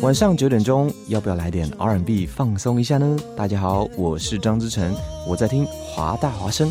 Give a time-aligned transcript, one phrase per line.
[0.00, 3.16] 晚上九点钟，要不要来点 R&B 放松一下呢？
[3.36, 4.94] 大家好，我是张之成，
[5.28, 6.70] 我在听华大华声。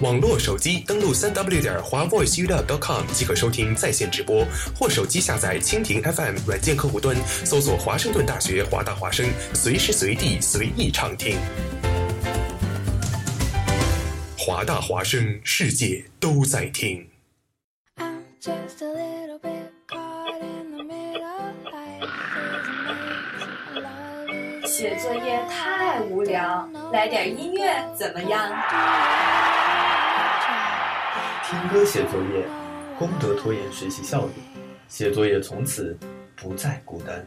[0.00, 11.36] 网络手机登录三 w 点华 voiceup.com 即可收听在线直播，或手机下载蜻蜓 FM 软件客户端，搜索华盛顿大学华大华声，随时随地随意畅听。
[14.38, 17.06] 华大华声，世界都在听。
[24.64, 28.50] 写作业太无聊，来点音乐怎么样？
[31.50, 32.46] 听歌写作业，
[32.96, 34.30] 功德拖延学习效率，
[34.86, 35.98] 写作业从此
[36.36, 37.26] 不再孤单。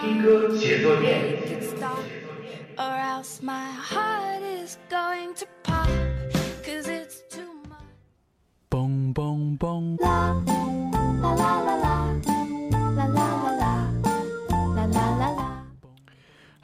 [0.00, 1.38] 听歌写作业。
[8.70, 10.00] 嘣嘣嘣。
[10.00, 10.42] 啦
[11.20, 11.76] 啦啦啦
[15.26, 15.37] 啦。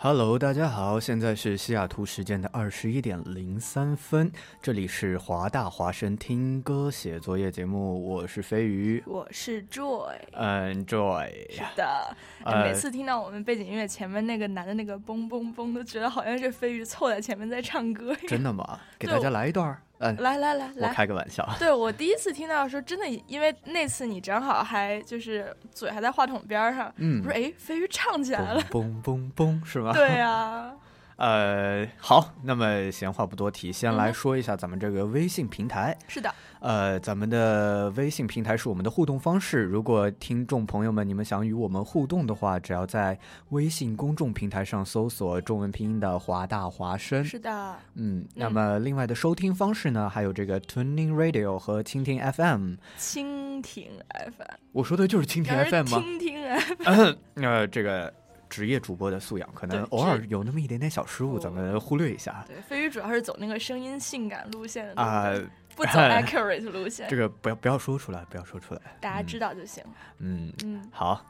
[0.06, 12.14] Hello，大家好，现在是西雅图时间的二十一点零三分，这里是华大华声听歌写作业节目，我是飞鱼，我是 Joy，嗯，Joy，是的，
[12.44, 18.78] 每次听到我们背景音乐前面那个男的那个嘣嘣嘣，都觉得好像是飞鱼凑在前面在唱歌，真的吗？
[18.98, 19.74] 给大家来一段。
[20.04, 21.48] 嗯，来来来来，我开个玩笑。
[21.58, 29.92] 对我第一次听到的时候，真的，因为那次你正好还就是嘴还在话筒边上，嗯，不是，哎，飞鱼唱起来了，嘣嘣嘣，是吗？
[29.94, 30.70] 对呀。
[31.16, 35.96] 呃，好，那么闲话不多提，先来说一下咱们这个微信平台。
[36.08, 36.34] 是的，
[36.64, 39.64] 呃，咱们的微信平台是我们的互动方式。
[39.64, 43.18] 如果听众朋友们你们想与我们互动的话，只要在
[43.50, 47.22] 微信公众平台上搜索中文拼音的华大华声。
[47.22, 52.76] 是的，嗯，那么另外的收听方式呢，还有这个 Tuning Radio 和蜻蜓 FM。
[52.98, 55.98] 蜻蜓 FM，我说的就是蜻蜓 FM 吗？
[55.98, 58.10] 蜻蜓 FM，呃，这个。
[58.50, 62.44] 职业主播的素养，可能偶尔有那么一点点小失误，咱们忽略一下。
[62.46, 65.34] 对，飞鱼主要是走那个声音性感路线的啊，
[65.76, 67.06] 不走 accurate 路线。
[67.08, 69.82] 这个不要不要说出来，不要说出来，大家知道就行。
[70.18, 71.24] 嗯嗯，好。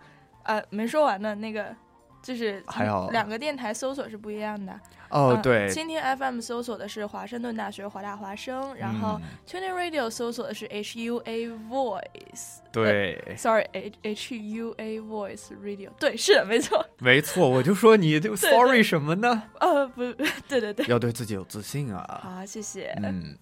[0.44, 1.74] 呃，没说完呢，那个
[2.22, 4.78] 就是还有两个电台搜索是不一样的。
[5.08, 12.58] 哦，对，蜻蜓 FM 搜索的是华盛顿大学华大华生，然后 TuneIn Radio 搜索的是 HUA Voice。
[12.72, 15.90] 对，Sorry，H HUA Voice Radio。
[15.98, 16.84] 对，是的，没错。
[16.98, 19.44] 没错，我就说你 就 Sorry 什么呢？
[19.60, 20.02] 呃，不，
[20.48, 22.20] 对对对，要对自己有自信啊。
[22.22, 22.92] 好，谢谢。
[23.02, 23.38] 嗯。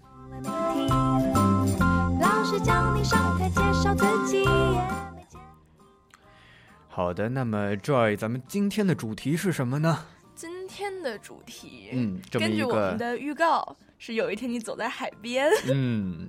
[6.88, 10.06] 好的，那么 Joy，咱们今天的主题是什么呢？
[10.34, 16.28] 今天的主题，嗯，根据我们的预告，是有一天你走在海边， 嗯，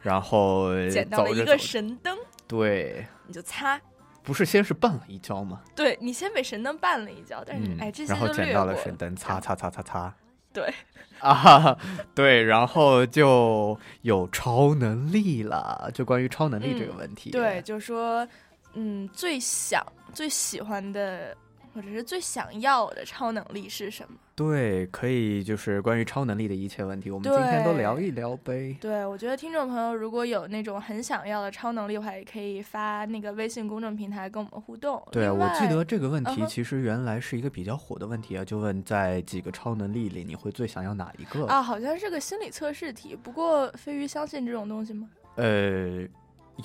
[0.00, 3.80] 然后捡到了一个神灯，对，你就擦，
[4.22, 5.60] 不是先是绊了一跤吗？
[5.74, 10.14] 对你先被神灯绊了一跤，但是哎，这些然后捡到了神灯，擦擦擦擦擦，
[10.52, 10.72] 对，
[11.20, 11.76] 啊，
[12.14, 18.26] 对，然后就有超能力了，就关于超能力这个问题，对，就说。
[18.74, 21.36] 嗯，最想、最喜欢的，
[21.74, 24.16] 或者是最想要的超能力是什么？
[24.34, 28.76] 对，可以就是关于超能力的一切问题，我们今天都聊一聊呗。
[28.80, 35.02] 对，我觉得听众朋友如果有那种很想要的超能力的话，也可以发那个微信公众平台跟我们互动。
[35.12, 41.62] 对，我记得这个问题其实原来是一个比较火的问题啊，就问在几个超能力里你会最想要哪一个啊？
[41.62, 43.14] 好像是个心理测试题。
[43.14, 45.06] 不过飞鱼相信这种东西吗？
[45.36, 46.00] 呃，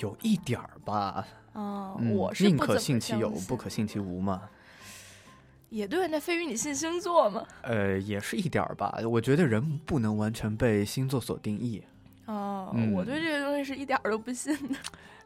[0.00, 1.26] 有一点儿吧。
[1.52, 4.42] 哦，我是宁可信其有，不可信其无嘛。
[5.68, 7.44] 也对，那飞鱼，你信星座吗？
[7.62, 8.98] 呃，也是一点儿吧。
[9.08, 11.82] 我觉得人不能完全被星座所定义。
[12.26, 14.74] 哦，我对这个东西是一点儿都不信的。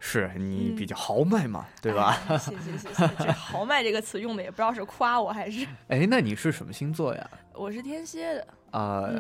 [0.02, 2.16] 是你比较豪迈嘛，对吧？
[2.38, 7.31] 谢谢谢谢，这“豪迈”这个词用的也不知道是夸我还是 哎，那你是什么星座呀？
[7.52, 8.46] 我是天蝎的。
[8.70, 9.10] 啊，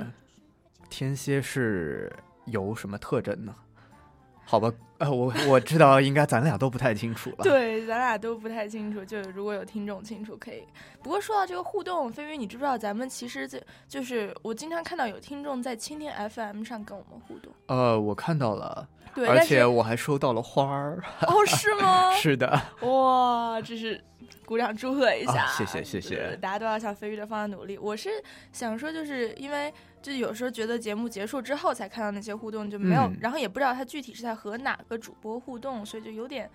[0.88, 2.10] 天蝎是
[2.46, 3.54] 有什么特征呢？
[4.50, 7.36] 好吧，呃，我我知道，应该咱俩都不太清楚了。
[7.44, 9.04] 对，咱俩都不太清楚。
[9.04, 10.64] 就如果有听众清楚，可以。
[11.00, 17.52] 不过说到这个互动，飞鱼，你知不知道咱们其实这就是我经常看到有听众在蜻蜓 FM 上跟我们互动。
[17.66, 21.00] 呃，我看到了，对，而且我还收到了花儿。
[21.28, 22.12] 哦，是吗？
[22.18, 22.60] 是的。
[22.80, 24.02] 哇，这是。
[24.44, 27.78] 鼓掌祝贺一下，谢谢谢谢，大家都要向飞鱼的方向努力。
[27.78, 28.10] 我是
[28.52, 36.50] 想说，就是因为就有时候觉得节目结束之后才看到那些互动就没有，然后也不知道他具体是在和哪个主播互动，所以就有点。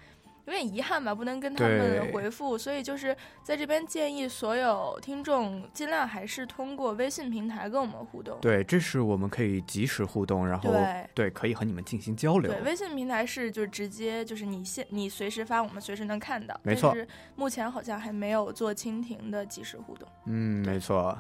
[0.47, 8.38] 有点遗憾吧，不能跟他们回复，所以就是在这边建议所有听众尽量还是通过微信平台跟我们互动。
[8.42, 10.71] 对，这是我们可以及时互动，然后
[11.15, 12.51] 对可以和你们进行交流。
[12.51, 16.56] 对，微信平台是就是直接就是你现你随时发，我们随时能看到。
[16.62, 16.95] 没错，
[17.36, 20.07] 目前好像还没有做蜻蜓的及时互动。
[20.25, 21.18] 嗯，没错。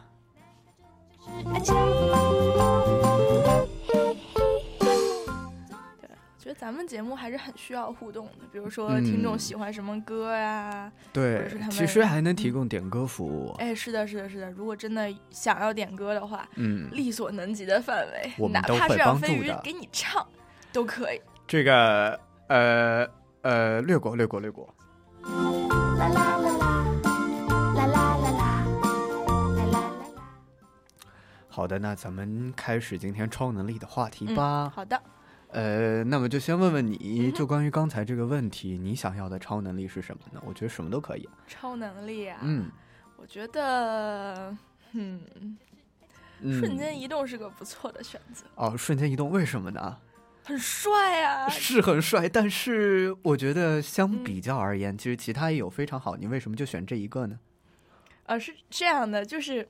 [6.37, 13.51] 觉得咱们节目还是很需要互动的，比如说听众喜欢什么歌呀，对，其实还能提供点歌服务。
[13.57, 14.51] 哎，是的，是的，是的。
[14.51, 20.23] 如果真的想要点歌的话，嗯，力所能及的范围，我们哪怕是让飞鱼给你唱，
[20.71, 21.19] 都可以。
[21.47, 23.07] 这个，呃
[23.41, 24.69] 呃，略过，略过，略过。
[31.55, 34.69] 好的，那咱们开始今天超能力的话题吧。
[34.75, 35.01] 好的。
[35.51, 40.43] 呃，那么就先问问你，就关于刚才这个问题，你想要的超能力是什么呢？
[40.45, 41.29] 我觉得什么都可以。
[41.47, 42.69] 超能力啊，嗯，
[43.15, 44.53] 我觉得，
[44.91, 45.21] 嗯，
[46.41, 48.45] 瞬间移动是个不错的选择。
[48.55, 49.97] 哦，瞬间移动为什么呢？
[50.43, 56.17] 很帅啊，是很帅，但是我觉得相比较而言，其实其他也有非常好。
[56.17, 57.39] 你为什么就选这一个呢？
[58.25, 59.69] 呃，是这样的，就是。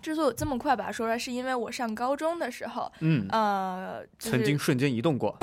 [0.00, 5.36] 之所以这么快把它说出来，是因为我上高中的时候，嗯呃，曾经瞬间移动过。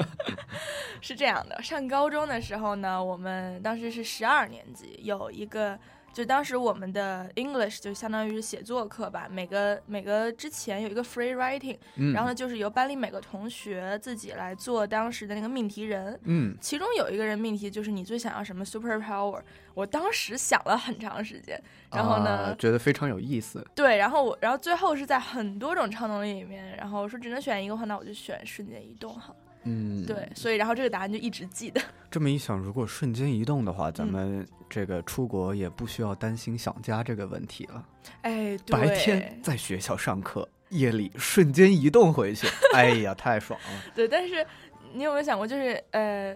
[1.00, 5.78] 是这样的，上高中的时候呢，我们当时是十二年级，有一个。
[6.12, 11.78] 就当时我们的 English 就相当于是写作课吧，每个每个之前有一个 free writing，
[12.12, 19.40] 然后呢就是由班里每个同学自己来做当时的那个命题人，嗯，其中有一个人命题就是你最想要什么 super power，
[19.74, 21.60] 我当时想了很长时间，
[21.92, 29.39] 然后呢觉得非常有意思，对，然后我然后最后是在很多种超能力里面，然后说只能选一个话，那我就选瞬间移动好了。
[29.64, 31.80] 嗯，对，所以然后这个答案就一直记得。
[32.10, 37.84] 这么一想，如果瞬间移动的话，咱们这个出国也不需要担心想家这个问题了。
[38.22, 43.82] 哎，对白天在学校上课，夜里瞬间移动回去，哎呀，太爽了。
[43.94, 44.46] 对，但是
[44.92, 46.34] 你有没有想过，就是呃，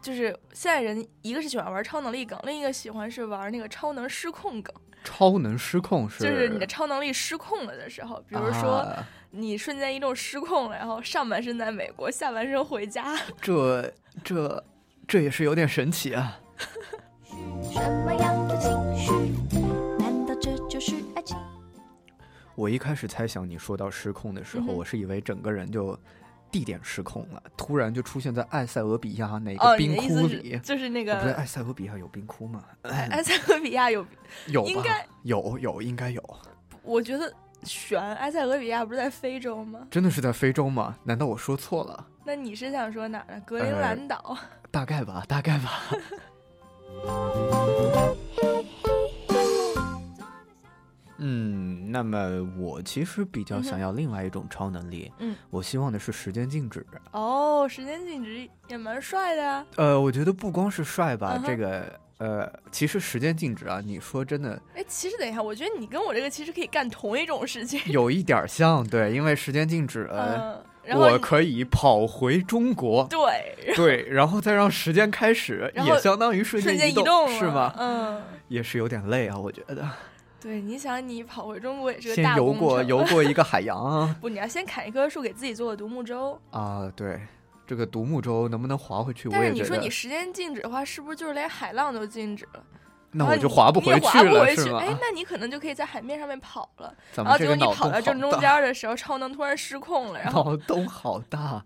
[0.00, 4.74] 就是现在人一个是喜欢玩超能力梗，另一个喜欢是玩那个超能失控梗。
[5.04, 8.86] 超能失控是，就是你的超能力失控了的时候，比如说
[9.30, 13.92] 你瞬间一动失控了，然后上半身在美国，下半身回家，这
[14.22, 14.64] 这
[15.06, 16.38] 这也是有点神奇啊。
[17.62, 19.12] 什么样的情绪？
[19.98, 21.36] 难道这就是爱情？
[22.54, 25.98] 我一开始猜想你说到失控的时候，我是以为整个人就。
[26.52, 30.52] 地点失控了，突然就出现在埃塞俄比亚哪哦，个冰窟里。
[30.52, 32.62] 是就是那个不对，埃塞俄比亚有冰窟吗？
[32.82, 34.06] 埃塞俄比亚有，
[34.48, 35.04] 有应该？
[35.22, 36.22] 有有应该有，
[36.82, 37.32] 我觉得
[37.64, 39.80] 悬埃塞俄比亚不是在非洲吗？
[39.90, 40.94] 真的是在非洲吗？
[41.02, 42.06] 难道我说错了？
[42.24, 43.42] 那你是想说哪儿呢？
[43.46, 44.36] 格陵呃兰岛。
[44.70, 45.82] 大概吧，大概吧。
[51.24, 52.18] 嗯，那么
[52.58, 56.84] 我其实比较想要另外一种超能力，嗯，我希望的是时间静止。
[57.12, 59.64] 哦，时间静止也蛮帅的呀。
[59.76, 67.80] 呃，我觉得不光是帅吧，嗯这个呃，其实时间静止啊，你说真的哎，其实等一下，我觉得你跟我这个其实可以干同一种事情。
[67.86, 77.72] 有一点儿像，对，因为时间静止，嗯，然后我可以跑回中国，对，对，然后再让时间开始，也相当于瞬瞬间移动，动是吗？
[77.78, 79.88] 嗯，也是有点累啊，我觉得。
[80.42, 86.38] 对，你想你跑回中国也是个先游大工程过游过一个海洋啊 不，你要先砍一棵树给自己做个独木舟。
[86.50, 87.20] 啊，对，
[87.66, 89.28] 这个独木舟能不能划回去？
[89.30, 92.64] 但是你说你时间静止的话，是不是就是连海浪都静止了？
[93.14, 94.80] 那你我就划不回去了，是吗？
[94.80, 96.92] 去哎， 那你可能就可以在海面上面跑了。
[97.14, 101.62] 然后结果你跑到正中间的时候，超能突然失控了，然后脑洞好大。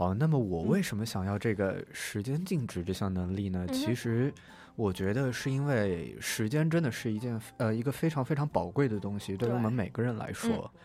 [0.00, 3.66] 好，那么我为什么想要这个时间静止这项能力呢？
[3.68, 4.32] 嗯其实，
[4.74, 10.72] 我觉得是因为时间真的是一件呃一个非常非常宝贵的东西，对于我们每个人来说。
[10.74, 10.80] 嗯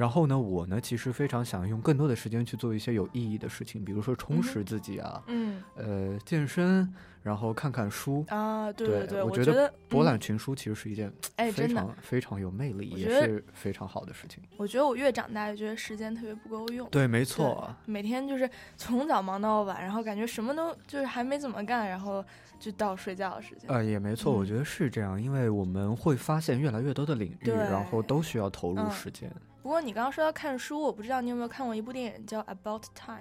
[0.00, 6.90] 然后呢，我呢其实非常想用更多的时间去做一些有意义的事情，比如说充实自己啊，嗯呃，健身，
[7.22, 8.24] 然后看看书。
[8.28, 14.42] 啊，对对对，我觉得博览嗯群书其实是一件哎，非常非常有魅力，也是非常好的事情。
[14.56, 16.88] 我觉得我越长大越觉得时间特别不够用。
[16.88, 17.68] 对，没错。
[17.84, 22.24] 每天就是从早忙到晚，然后感觉什么都就是还没怎么干，然后
[22.58, 23.68] 就到睡觉的时间。
[23.68, 29.30] 呃，也没错，我嗯觉得是这样，因为我们会发现越来越多的领域，然后都需要投入嗯时间。
[29.62, 33.18] 不过你刚刚说到看书，我不知道你有没有看过一部电影叫《About Time》，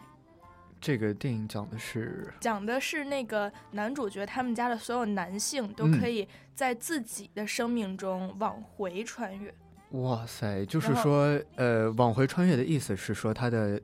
[0.80, 9.54] 这个电影讲的是，讲的是那个男主角他们家的所有男性都嗯可以在自己的生命中往回穿越。
[9.92, 13.82] 哇塞，就是说，呃，往回穿越的意思是说他的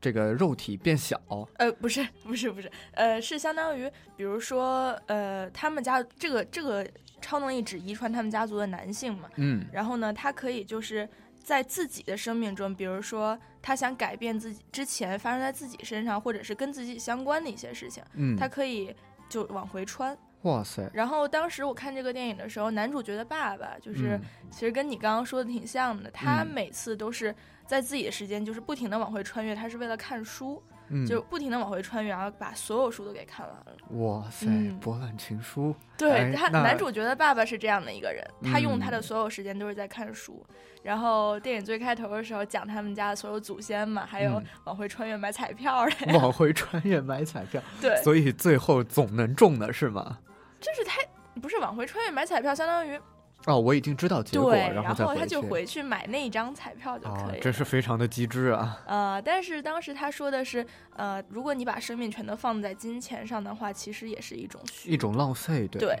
[0.00, 1.18] 这个肉体变小，
[1.56, 6.86] 呃，不是，不是，不是，呃，是相当于，比如说，呃，他们家这个这个
[7.22, 9.64] 超能力只遗传他们家族的男性嘛，嗯。
[9.72, 11.08] 然后呢，他可以就是
[11.50, 18.94] 在自己的生命中，比如说他想改变自己之前发生在自己身上，或者是跟自己相关的一些事情，嗯，他可以
[19.28, 20.16] 就往回穿。
[20.42, 26.46] 哇塞，然后当时我看这个电影的时候，男主角的爸爸就是、嗯其实跟你刚刚说的挺像的，他嗯。
[26.46, 27.34] 每次都是
[27.66, 34.04] 在自己的时间就是不停的往回穿越，他是为了看书，嗯，就不停的往回穿越，然后把所有书都给看完了。
[34.04, 34.78] 哇塞，嗯。
[34.80, 39.02] 博览群书，对哎他，男主角的爸爸是这样的一个人，他用他的嗯。
[39.02, 40.44] 所有时间都是在看书。
[40.82, 44.46] 然后电影最开头的时候讲他们家的所有祖先嘛，还有嗯。
[44.64, 50.18] 往回穿越买彩票 的，往回穿越买彩票， 对，所以最后总能中的是吗？
[50.60, 50.98] 就是他
[51.40, 53.00] 不是往回穿越买彩票，相当于
[53.46, 55.40] 哦，我已经知道结果，然后他就。
[55.50, 57.32] 回去买那一张彩票就可以，了。
[57.32, 58.80] 啊真是非常的机智啊！
[58.86, 65.98] 呃，但是当时他说的是，呃，如果你把生命全都放在金钱上的话，其实也是一种虚一种浪费，对对。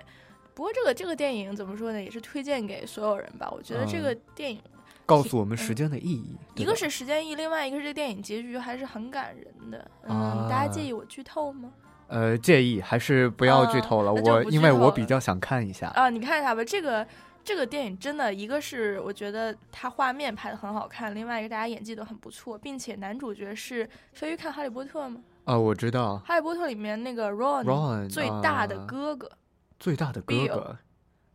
[0.54, 3.50] 不过这个这个电影怎么说呢，也是推荐给所有人吧。
[3.50, 4.60] 我觉得这嗯个电影，
[5.04, 6.36] 告诉我们时间的意义。
[6.54, 9.90] 一个是时间意义，另外一个是这个电影结局还是很感人的。
[10.04, 11.70] 嗯，啊大家介意我剧透吗？
[12.06, 14.12] 呃介意，还是不要剧啊透了。
[14.12, 15.88] 我因为我比较想看一下。
[15.88, 17.06] 啊，你看一下吧，这个
[17.42, 25.22] 这个电影真的，一个是我觉得它画面拍的很好看，另外一个大家演技都很不错，并且男主角是飞鱼看《哈利波特》吗？
[25.44, 29.30] 啊，我知道《哈利波特》里面那个 Ron, Ron 最大的啊哥哥，
[29.78, 30.78] 最大的哥哥。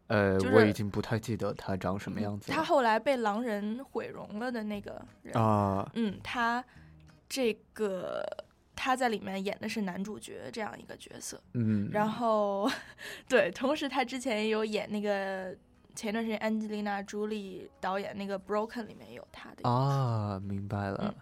[0.08, 2.52] 呃，就是我已经不太记得他长什么样子。
[2.52, 6.64] 他后来被狼人毁容了的那个人，啊，嗯，他
[7.28, 8.24] 这个
[8.76, 12.70] 他在里面演的是男主角这样一个角色，嗯，然后
[13.28, 15.56] 对，同时他之前也有演那个
[15.96, 21.14] 前段时间安吉丽娜·朱莉导演那个《Broken》里面有她的，啊，明白了。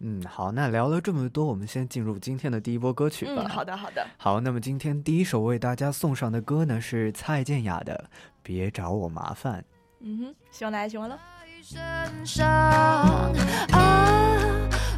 [0.00, 3.44] 嗯，好，那聊了这么多，我们先进入今天的第一波歌曲吧。
[3.46, 7.94] 嗯，好的好的，好，那么今天第一首为大家送上的歌呢是蔡健雅的
[8.42, 9.60] 《别找我麻烦》。
[10.00, 11.16] 嗯哼，希望大家喜欢喽。
[11.62, 11.80] 身
[12.24, 13.30] 上啊，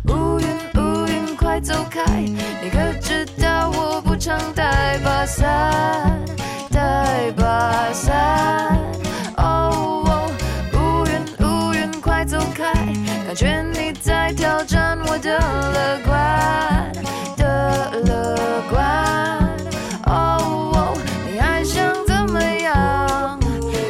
[0.09, 2.21] 乌云乌云快走开！
[2.21, 6.25] 你可知道我不常带把伞，
[6.71, 8.77] 带把伞。
[12.59, 12.73] 开，
[13.25, 16.93] 感觉你在挑战我的乐观
[17.37, 18.37] 的乐
[18.69, 18.77] 观。
[20.07, 23.39] 哦，你还想怎么样？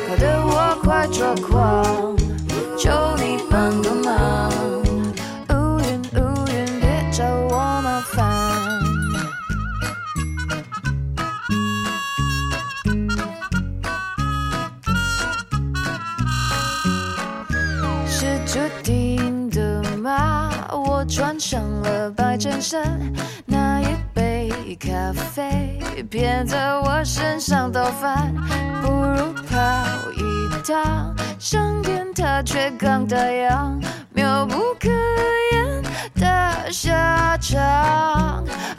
[0.07, 1.58] 搞得我快抓狂。
[27.19, 28.33] 身上倒翻，
[28.81, 29.59] 不如跑
[30.15, 30.23] 一
[30.65, 33.77] 趟，上天它却刚打烊，
[34.13, 34.89] 妙不可
[35.53, 35.83] 言
[36.15, 37.59] 的下场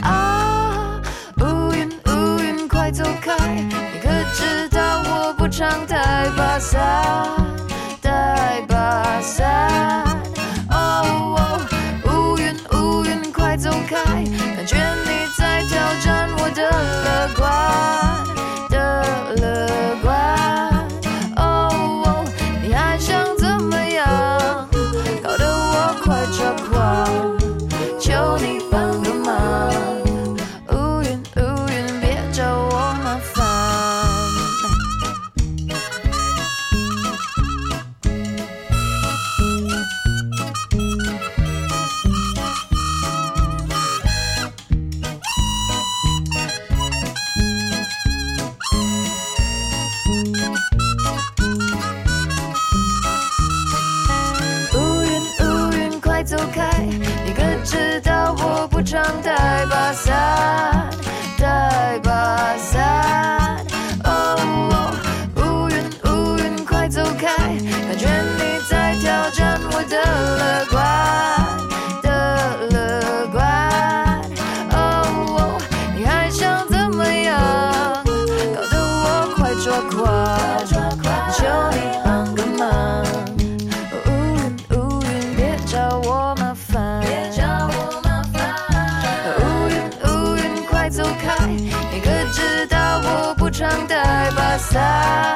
[0.03, 1.01] 啊！
[1.41, 3.35] 乌云乌云，快走开！
[3.49, 6.79] 你可知道我不常带把伞？
[8.01, 10.05] 带把伞。
[12.05, 13.97] 乌云乌云，快走开！
[14.55, 17.78] 感觉你在挑战我的乐观
[94.71, 95.28] 带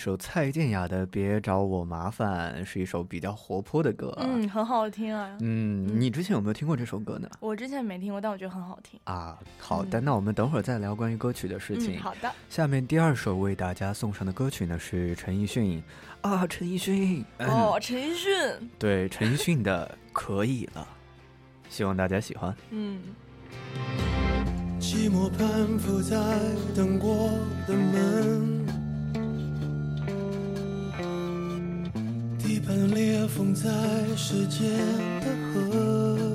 [0.00, 4.16] 首蔡健雅的《别找我麻烦》是一首比较活泼的歌。
[4.18, 5.36] 嗯，很好听啊。
[5.40, 7.28] 嗯，你之前有没有听过这首歌呢？
[7.38, 8.98] 我之前没听过，但我觉得很好听。
[9.04, 11.96] 啊，好的，那我们等会儿再聊关于歌曲的事情。
[11.96, 12.32] 嗯，好的。
[12.48, 15.82] 下面第二首为大家送上的歌曲呢是陈奕迅
[16.22, 17.22] 啊，陈奕迅。
[17.40, 18.70] 哦，陈奕迅。
[18.78, 20.88] 对，陈奕迅的《可以了》，
[21.74, 22.56] 希望大家喜欢。
[22.70, 23.02] 嗯。
[24.80, 26.16] 寂寞攀附在
[26.74, 27.30] 等过
[27.68, 28.66] 的门，
[32.42, 33.68] 地板裂缝在
[34.16, 34.70] 时间
[35.20, 36.29] 的河。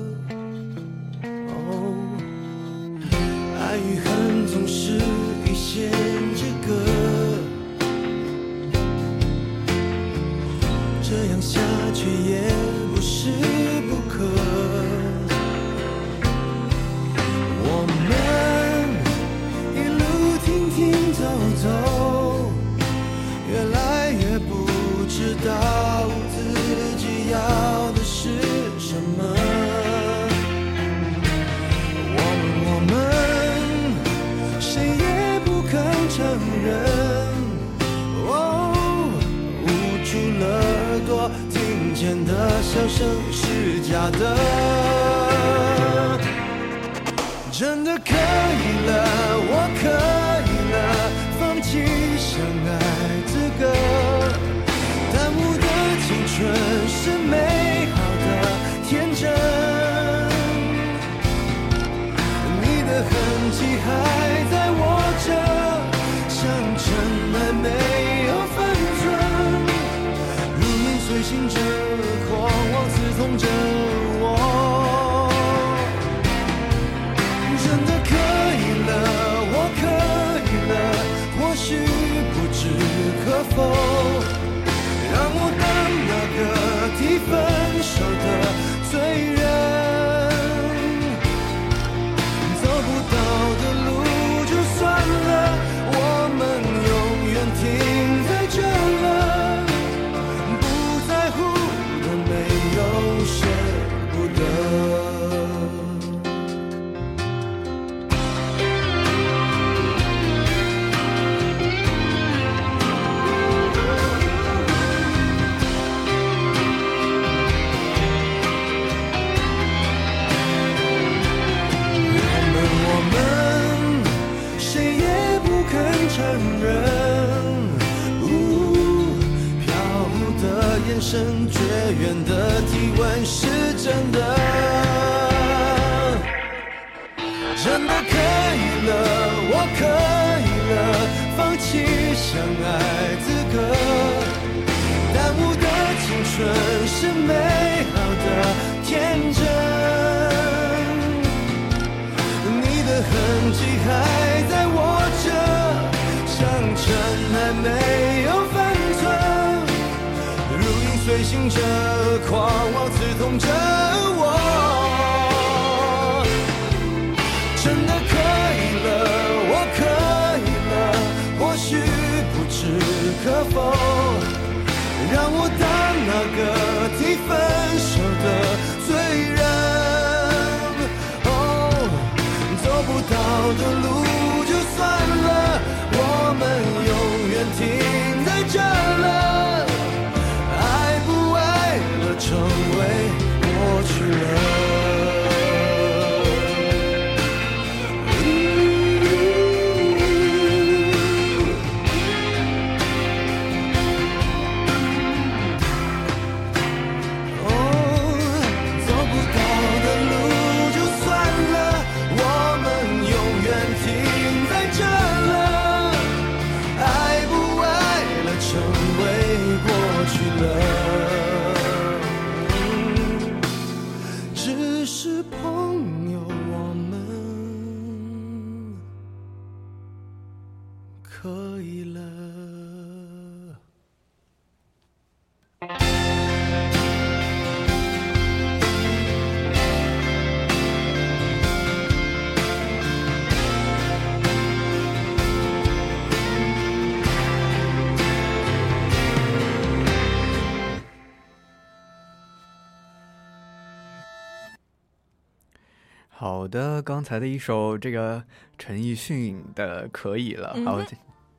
[256.46, 258.22] 好的，刚才的一首这个
[258.56, 260.98] 陈奕迅的《可以了》，好嗯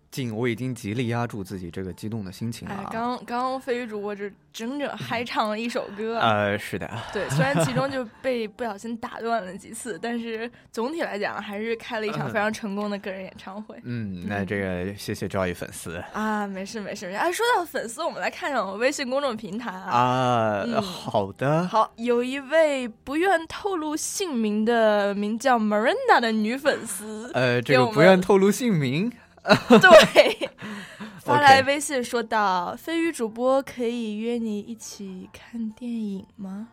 [0.10, 2.90] 哼，静，我已经极力压住自己这个激动的心情了。
[2.92, 13.76] 刚刚飞鱼主播这整整嗨唱了一首歌，呃，是的，对，虽然其中就 被不小心打断了几次，但是总体来讲还是开了一场非常成功的个人演唱会。
[13.84, 17.08] 嗯，那这个谢谢赵毅粉丝啊，没事没事。
[17.08, 19.92] 哎，说到粉丝，我们来看看我们微信公众平台啊。
[19.92, 29.12] 啊，嗯好的，好，有一位不愿透露姓名的名叫 Miranda 的女粉丝，呃，这个不愿透露姓名，
[29.80, 30.50] 对，
[31.24, 36.70] 发来微信说道：“飞鱼主播可以约你一起看电影吗？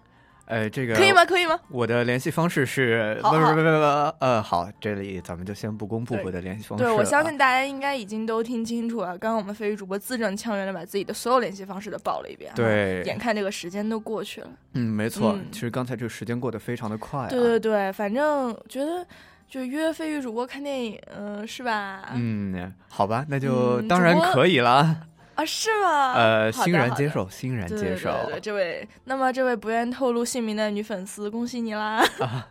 [0.47, 1.25] 呃，这个可以吗？
[1.25, 1.59] 可以吗？
[1.71, 6.99] 我的联系方式是不好好不不不不，呃，好，这里咱们就先不公布我的联系方式对，了。
[6.99, 9.17] 我相信大家应该已经都听清楚了。
[9.17, 12.53] 刚刚我们飞鱼主播字正腔圆的把自己的所有联系方式都报了一遍。
[12.55, 14.49] 对眼看这个时间都过去了。
[14.75, 17.29] 嗯，没错，嗯其实刚才这个时间过得非常的快、啊。
[17.31, 19.07] 对对对，反正觉得
[19.49, 22.11] 就约飞鱼主播看电影，嗯、是吧？
[22.15, 25.05] 嗯，好吧，那就嗯当然可以了。
[25.37, 26.13] 啊，是吗？
[26.19, 28.11] 呃，欣然接受，欣然接受。
[28.11, 32.05] 对对对，这位，那么这位不愿透露姓名的女粉丝，恭喜你啦！
[32.21, 32.49] 啊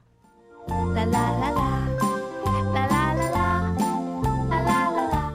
[0.96, 1.88] 啦啦啦啦，
[2.74, 3.76] 啦啦啦啦，
[4.50, 5.34] 啦啦啦啦。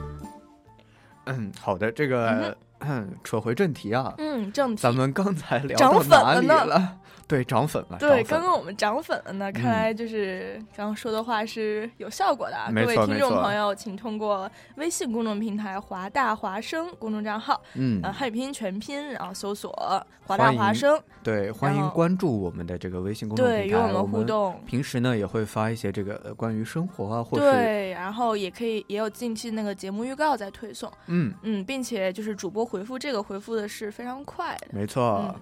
[1.25, 2.55] 嗯，好的，这个、嗯、
[3.23, 4.81] 扯回正题啊，嗯，正题。
[4.81, 6.97] 咱们刚才聊涨到哪里粉了呢了？
[7.29, 7.97] 对，涨粉了。
[7.99, 12.71] 对，刚刚我们涨粉了呢，看嗯来就是刚刚说的话是有效果的啊。
[12.73, 19.71] 各位听众朋友，请通过微信公众平台“华大华生”公众账号，嗯呃，汉语拼音全拼，然后搜索
[20.25, 24.59] “华大华生对，欢迎关注我们的这个微信”，公众平台，对，与我们互动。
[24.65, 35.33] 平时呢也会发一些这个呃关于生活啊，或者对，然后也可以也有近期那个节目预告在推送，嗯，嗯，并且就是主播回复这个回复的是非常快的，没错。
[35.33, 35.35] 嗯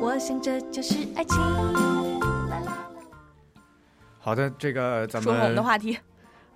[0.00, 1.36] 我想这就是爱情。
[2.48, 2.78] 啦 啦
[4.18, 5.98] 好的，这个咱们说我们的话题，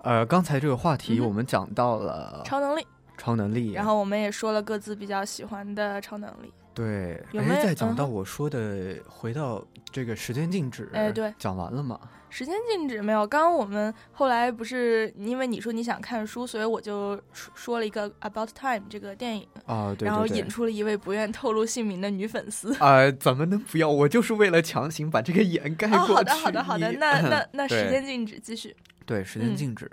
[0.01, 2.85] 呃，刚才这个话题我们讲到了超能力，
[3.17, 6.51] 超能力，然后我们也说了各自比较喜欢的超能力。
[6.73, 11.99] 对，有没有哎，再讲到我说的，回到这个时间静止，哎对讲完了吗？
[12.29, 13.25] 时间静止没有？
[13.25, 22.73] 刚刚我们后来不是因为你说你想看书，所以我就说说了一个《About Time》这个电影，啊，对然后引出了一位不愿透露姓名的女粉丝。
[22.75, 23.89] 啊、怎么能不要？
[23.89, 26.13] 我就是为了强行把这个掩盖哦，过去。
[26.13, 26.91] 好的，好的，好的。
[26.93, 28.75] 那 那那时间静止，继续。
[29.05, 29.89] 对时间嗯静止，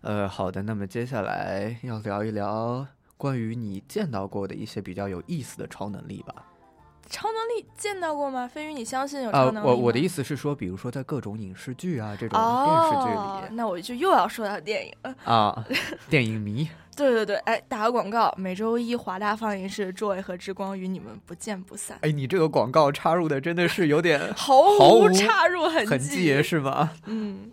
[0.00, 0.62] 呃，好的。
[0.62, 2.84] 那么接下来要聊一聊
[3.16, 6.34] 关于你见到过的一些比较有意思的超能力吧。
[7.10, 8.46] 超能力见到过吗？
[8.46, 9.74] 飞鱼，你相信有啊、超能力吗？
[9.74, 15.14] 我我的意思是说，比如说在各种影视剧啊这种电视剧哦，里、那我就又要说到电影了。
[15.24, 15.66] 啊，
[16.08, 21.98] 电影迷 对对对，哎，打个广告，每周一华大放映室，Joy 和之光与你们不见不散。
[22.02, 26.92] 哎，你这个广告插入的真的是有点 毫无插入痕痕迹，是吗？
[27.06, 27.50] 嗯。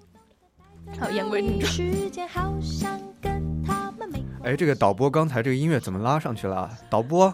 [0.99, 1.87] 好，言归正传。
[4.43, 6.69] 哎，这个导播刚才这个音乐怎么拉上去了？
[6.89, 7.33] 导播，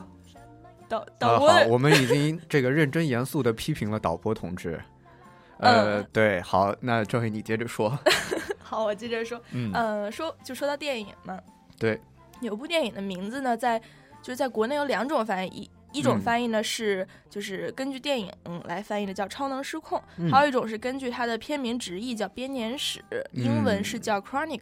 [0.93, 4.79] 导导播，好，我们已经这个认真严肃的批评了导播同志。
[5.58, 7.97] 呃，对，好，那这回你接着说。
[8.62, 9.41] 好，我接着说。
[9.51, 11.39] 嗯，呃，说就说到电影嘛。
[11.79, 11.99] 对。
[12.41, 13.79] 有部电影的名字呢，在
[14.21, 15.69] 就是在国内有两种翻译。
[15.93, 18.29] 一种翻译呢是就是根据电影
[18.65, 20.01] 来翻译的，叫《超能失控》；
[20.32, 22.99] 还有一种是根据它的片名直译，叫《编年史》，
[23.32, 24.58] 英文是叫《Chronicle》。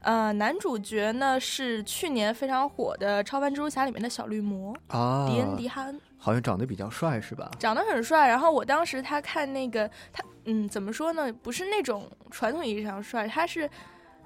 [0.00, 7.50] 呃，男主角呢是去年非常火的《超凡蜘蛛侠》里面的小绿魔啊，迪恩·迪哈恩，好像长得比较帅是吧？
[7.58, 8.28] 长得很帅。
[8.28, 11.32] 然后我当时他看那个他，嗯，怎么说呢？
[11.32, 13.68] 不是那种传统意义上帅，他是。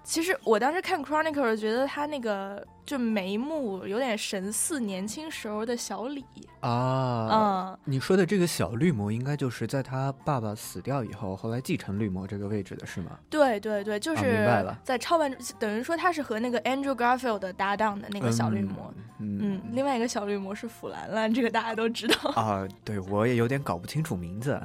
[0.05, 6.23] 其实我当时看《Chronicle》觉得他那个就眉目有点神似年轻时候的小李
[6.61, 7.29] 啊。
[7.33, 13.19] 嗯，你说的这个小绿魔应该就是在他爸爸死掉以后，后来继承绿魔这个位置的是吗？
[13.31, 14.47] 对对对，就是
[14.85, 18.93] 在超凡，等于说他是和那个 Andrew Garfield 搭档的那个小绿魔。
[19.21, 22.69] 嗯，另外一个小绿魔是腐兰兰，这个大家都知道啊。
[22.85, 24.61] 对我也有点搞不清楚名字。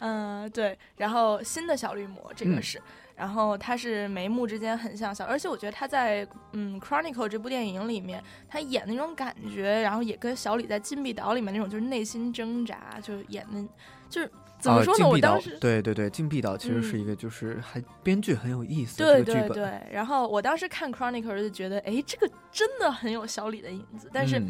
[0.00, 0.78] 嗯，对。
[0.98, 2.78] 然后新的小绿魔这个是。
[3.16, 13.64] 然后他是眉目之间很像小，而且我觉得他在嗯《Chronicle》这部电影里面，他演那种感觉，然后也跟小李在《禁闭岛》里面那种就是内心挣扎，就演的，
[14.08, 15.08] 就是怎么说呢？
[15.08, 19.80] 我当时对对对，《禁闭岛》其实是一个就是还编剧很有意思对对对。
[19.92, 24.42] 然后我当时看《Chronicle》就觉得，哎，这个真的很有小李的影子，但是。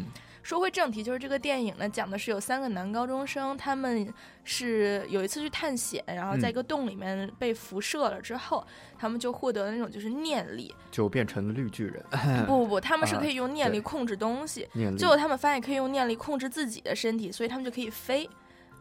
[0.45, 8.63] 说回正题，就是这个电影呢，讲的是有三个男高中生，他们是有一次去探险，然后在一个洞里面被辐射了之后，
[8.95, 12.05] 他们就获得了那种就是念力，就变成了绿巨人。
[12.45, 18.29] 不不不，他们是可以用念力控制东西，最后他们发现可以用念力控制自己的身体，所以他们就可以飞。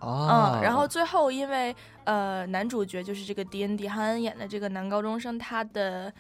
[0.00, 1.74] 哦，嗯，然后最后因为
[2.04, 6.12] 呃，男主角就是这个迪恩·迪哈恩演的这个男高中生，他的。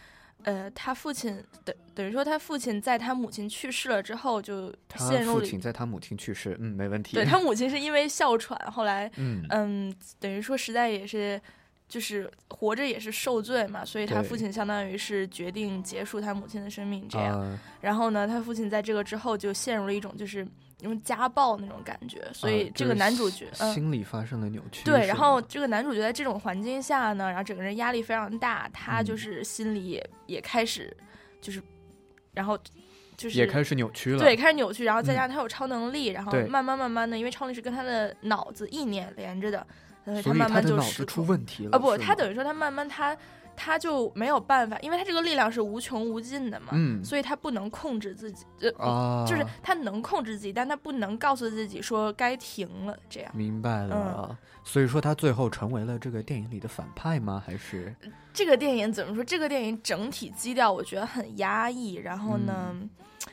[0.42, 5.40] 呃，他父亲等等于说，他父亲在他母亲去世了之后，就陷入了。
[5.40, 7.14] 父亲在他母亲去世，嗯，没问题。
[7.14, 11.40] 对他母亲是因为哮喘，后来，嗯嗯，等于说实在也是，
[11.88, 17.58] 就是活着也是受罪嘛，所以他父亲相当于是决定结束他母亲的生命，这样。
[17.80, 20.46] 然后呢，他父亲在这个之后就陷入了一种就是。
[20.84, 24.84] 因为家暴那种感觉，所以这个男主角心理发生了扭曲。
[24.84, 30.94] 对，然后这个男主角在这种环境下呢，然后整个人压力非常大，他就是心里也也开始
[31.40, 31.62] 就是，
[32.34, 32.58] 然后
[33.16, 34.18] 就是也开始扭曲了。
[34.18, 39.66] 对，开始扭曲，然后再加上他有超能力，然后慢慢慢慢的，因为超能力是跟他的脑子意念连着的，
[40.04, 41.70] 所以他慢慢就脑子出问题了。
[41.74, 43.16] 啊不，他等于说他慢慢他。
[43.56, 46.72] 他就没有办法，因为他这个力量是无穷无尽的嘛，
[47.04, 48.44] 所以他不能控制自己，
[48.78, 53.30] 呃，就是他能控制自己，但他不能告诉自己说该停了，这样。
[53.34, 57.42] 明白了，所以说他最后成为了这个电影里的反派吗？
[57.44, 57.94] 还是
[58.32, 59.22] 这个电影怎么说？
[59.22, 62.74] 这个电影整体基调我觉得很压抑，然后呢，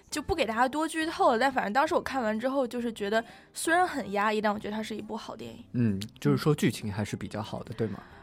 [0.10, 1.39] 就不给大家多剧透了。
[1.39, 5.63] 但反正当时我看完之后，就是觉得虽然很压抑，但我觉得它是一部好电影。
[5.73, 7.99] 嗯，就是说剧情还是比较好的，对吗？
[8.03, 8.20] 嗯，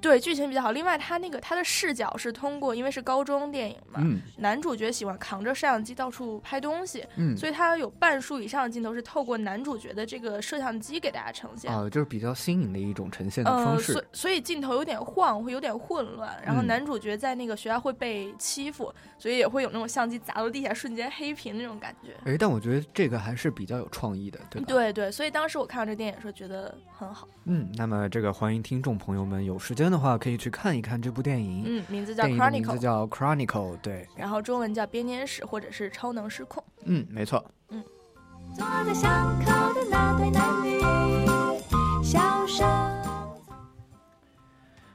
[0.00, 0.72] 对，剧情比较好。
[0.72, 4.02] 另外，他那个他的视角是通过，因为是高中电影嘛，
[4.38, 11.72] 男主角喜欢扛着摄像机到处拍东西，嗯，所以他有半数以上的镜头是透过男主角的这个摄像机给大家呈现。
[11.72, 13.92] 啊，就是比较新颖的一种呈现的方式。
[13.92, 16.36] 所所以镜头有点晃，会有点混乱。
[16.44, 22.14] 然后男主角在那个学校会被欺负，所以也会有那种相机砸到地下瞬间黑屏那种感觉。
[22.24, 24.66] 哎，但我觉得这个还是比较有创意的，对吧？
[24.66, 27.28] 对对，所以当时我看到这电影的时候觉得很好。
[27.44, 29.43] 嗯，那么这个欢迎听众朋友们。
[29.44, 31.64] 有时间的话，可以去看一看这部电影。
[31.66, 34.08] 嗯，名字叫《Chronicle》，名字叫《Chronicle》，对。
[34.16, 36.62] 然后中文叫《编年史》或者是《超能失控》。
[36.84, 37.44] 嗯，没错。
[37.68, 37.82] 嗯。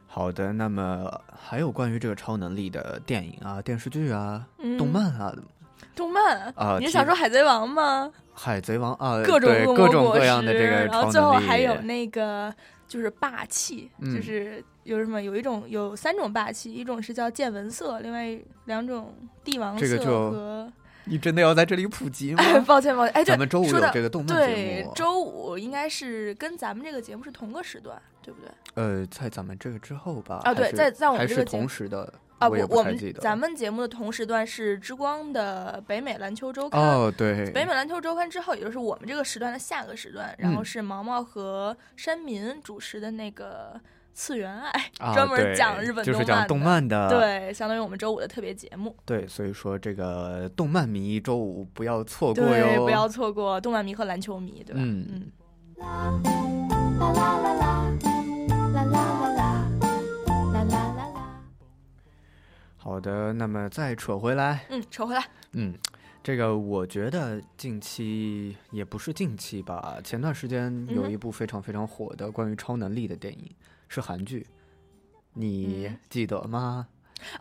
[0.08, 5.34] 好的，那么还有关于这个超能力的电影啊、电视剧啊、动漫啊
[5.96, 8.12] 动漫啊，你是想说《海贼王》吗？
[8.34, 12.54] 海贼王啊，各种各种各样的这个然后最后还有那个。
[12.90, 20.70] 就是霸气，就是有什么有一种有三种霸气，一种是叫见闻色，另外两种帝王色和。
[21.06, 22.44] 你真的要在这里普及吗？
[22.68, 28.50] 抱歉抱歉，哎，咱们周五有这个动漫节目，周五应该是跟咱们这个节目是同个时段，对不对？
[28.74, 30.42] 呃，在咱们这个之后吧。
[30.44, 32.14] 啊，对，在在我们这个同时的。
[32.40, 43.80] 啊，我我们咱们节目的同时段是之光的北美篮球周刊哦，对，北美篮球周刊之后，也就是我们这个时段的下个时段，然后是毛毛和山民主持的那个
[44.14, 48.96] 次元爱，啊 专门讲日本就是讲动漫漫的对，相当于我们周五的特别节目。
[49.06, 54.82] 对，所以说这个动漫迷周五不要错过对，哟，不要错过动漫迷和篮球迷，对吧？
[54.82, 55.32] 嗯嗯。
[55.80, 55.86] 啦
[57.00, 57.92] 啦啦啦，
[58.50, 59.59] 啦啦啦啦，啦啦
[62.82, 65.74] 好的，那么再扯回来，嗯，扯回来，嗯，
[66.24, 73.54] 这个我觉得近期也不是近期吧，前段时间有一部非常非常火的关于超能力的电影，
[73.90, 74.48] 是韩剧，
[75.34, 75.98] 你嗯。
[76.10, 76.88] 记得吗？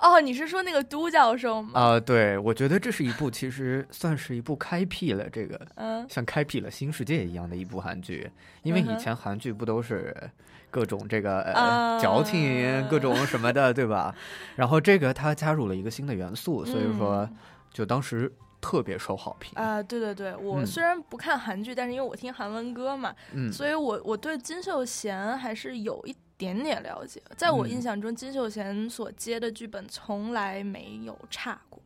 [0.00, 1.80] 哦，你是说那个都教授吗？
[1.80, 6.04] 啊、对，我觉得这是一部其实算是一部开辟了这个，嗯。
[6.10, 8.28] 像开辟了新世界一样的一部韩剧，
[8.64, 10.12] 因为以前韩剧不都是
[10.70, 14.14] 各种这个呃、啊矫情，各种什么的，对吧？
[14.56, 17.36] 然后这个他加入了一个新的元素，所以说嗯
[17.72, 19.52] 就当时特别受好评。
[19.56, 27.22] 啊、对对对，我嗯虽然不看韩剧，但是因为我听韩文歌嘛，嗯所以我我对金秀贤还是有一点点了解。
[27.36, 31.77] 在我嗯印象中，金秀贤所接的剧本从来没有差过。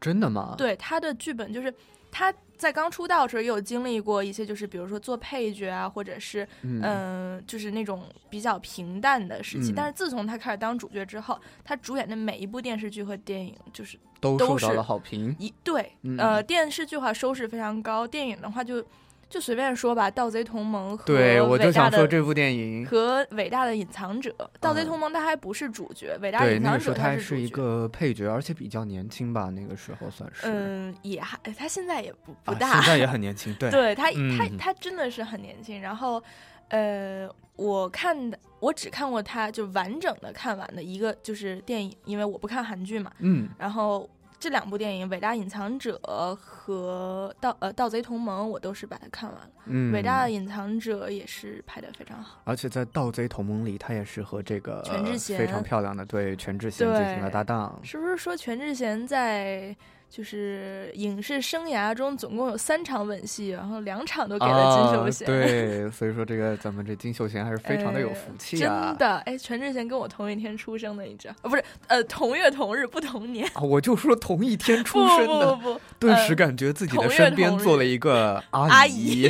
[0.00, 1.72] 真的吗？，对他的剧本就是
[2.10, 9.72] 他在刚出道的时候也有经历过一些，就是比如说做配角啊，或者是嗯嗯、就是那种比较平淡的时期。
[9.72, 15.34] 嗯但是自从他开始当主角之后，他主演的每一部电视剧和电影，就是都受到了好评。
[15.38, 18.84] 一对，嗯呃，电视剧的话收视非常高，电影的话就
[19.30, 27.48] 就随便说吧，《盗贼同盟》和对，我就伟大的想说这部电影，和伟大的隐藏者，《盗贼嗯同盟》他还不是主角，伟大的，隐藏者那个时候他还是一。
[27.50, 30.42] 个配角，而且比较年轻吧，那个时候算是。
[30.44, 33.68] 嗯，也还他现在也不不啊，大，现在也很年轻，对。
[33.70, 35.80] 对他，他嗯他真的是很年轻。
[35.80, 36.22] 然后，
[36.68, 43.12] 呃，我看的我只看过他就完整的看完的一个就是电影，因为我不看韩剧嘛。
[43.18, 44.08] 嗯然后
[44.40, 46.00] 这两部电影《伟大隐藏者》
[46.34, 49.50] 和《盗呃盗贼同盟》，我都是把它看完了。
[49.66, 52.40] 嗯，伟大的隐藏者》也是拍的非常好。
[52.44, 57.78] 而且在《盗贼同盟》里，他也是和这个全智贤非常漂亮的对全智贤进行了搭档。
[57.84, 59.76] 是不是说全智贤在
[60.10, 65.28] 就是影视生涯中总共有三场吻戏，然后两场都给了金秀贤？
[65.28, 65.30] 啊。
[65.30, 68.88] 对，所以说这个咱们这金秀贤还是非常的有福气啊！
[68.88, 71.34] 真的，哎，全智贤跟我同一天出生的，你知道？
[71.42, 73.46] 啊，不是，呃，同月同日不同年。
[73.54, 79.28] 啊，我就说同一天出生的，不不不，顿时呃感觉自己的身边同日坐了一个 阿阿姨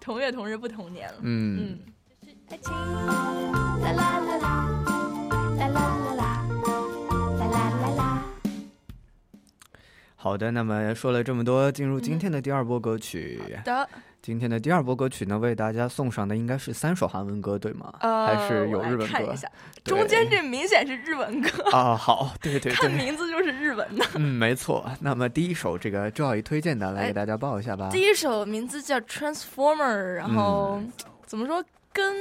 [0.00, 1.16] 同月同日不同年了。
[1.20, 1.78] 嗯，
[2.22, 2.54] 嗯，
[10.24, 13.38] 好的，那么说了这么多，进入今嗯天的第二波歌曲。
[13.62, 13.86] 的，
[14.22, 17.92] 今天的第二波歌曲呢，为大家送上的应该是三首韩文歌，对吗？
[18.00, 19.46] 呃，还是有日文歌看一下，
[19.84, 21.94] 中间这明显是日文歌，啊？
[21.94, 24.06] 好，对对看对，名字就是日文的。
[24.14, 24.90] 嗯，没错。
[24.98, 27.90] 那么第一首这个 Joy 推荐的，来哎给大家报一下吧。
[27.92, 30.90] 第一首名字叫 Transformer，然后、嗯
[31.26, 31.62] 怎么说，
[31.94, 32.12] 跟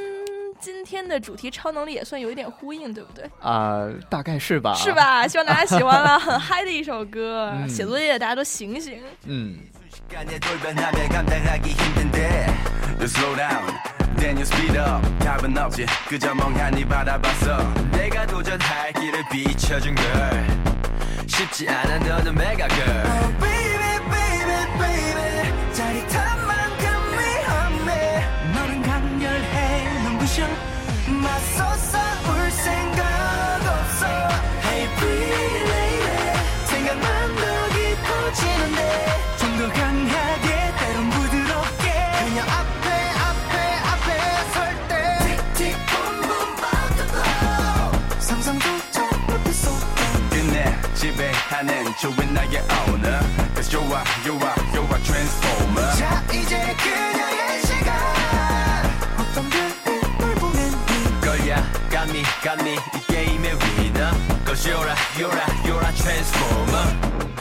[0.62, 3.30] 今天的主题超能力也算有一点呼应，对不对？
[3.42, 4.74] 啊、大概是吧？
[4.76, 4.94] 是？
[4.94, 5.28] 吧？
[5.28, 7.52] 希望大家喜欢了， 很嗨的一首歌。
[7.56, 9.02] 嗯写作业大家都醒醒。
[9.26, 9.58] 嗯，
[53.03, 53.21] 나의 owner
[53.55, 57.95] Cause you're a, you're a, you're a transformer 자 이제 그녀의 시간
[59.19, 60.73] 어떤 별을 보면
[61.23, 64.13] 이거야 got me got me 이 게임의 winner
[64.45, 67.32] Cause you're a, you're a, you're a transformer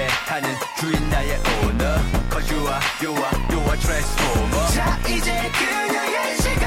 [0.00, 6.36] 하는 주인 나의 owner Cause you are, you are, you are transformer 자 이제 그녀의
[6.38, 6.64] 시간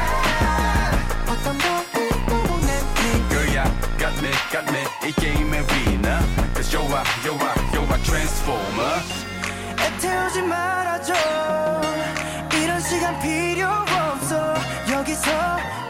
[1.27, 6.19] 어떤 보낸 네 Girl yeah, got me, got me 이 게임의 winner
[6.53, 9.01] Cause you are, you are, you are transformer
[9.79, 11.13] 애태우지 말아줘
[12.61, 14.53] 이런 시간 필요 없어
[14.91, 15.31] 여기서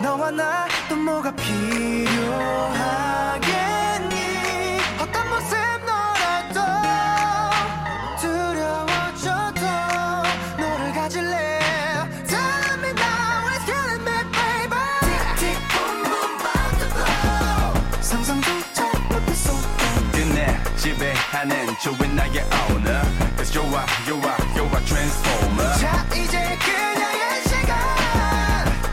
[0.01, 2.94] 너와 나 또 뭐가 필요하
[23.74, 27.74] Cause you are, you are, you are transformer 자 이제 그녀의 시간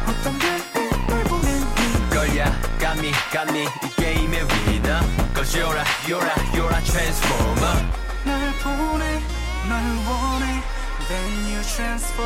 [0.07, 5.03] 어떤 별을 보냈니 Girl yeah, got me, got me 이 게임의 winner
[5.35, 7.85] Cause you're a, you're a, you're a transformer
[8.25, 9.21] 날 보내
[9.69, 9.77] 날
[10.09, 10.63] 원해
[11.07, 12.17] Then you transform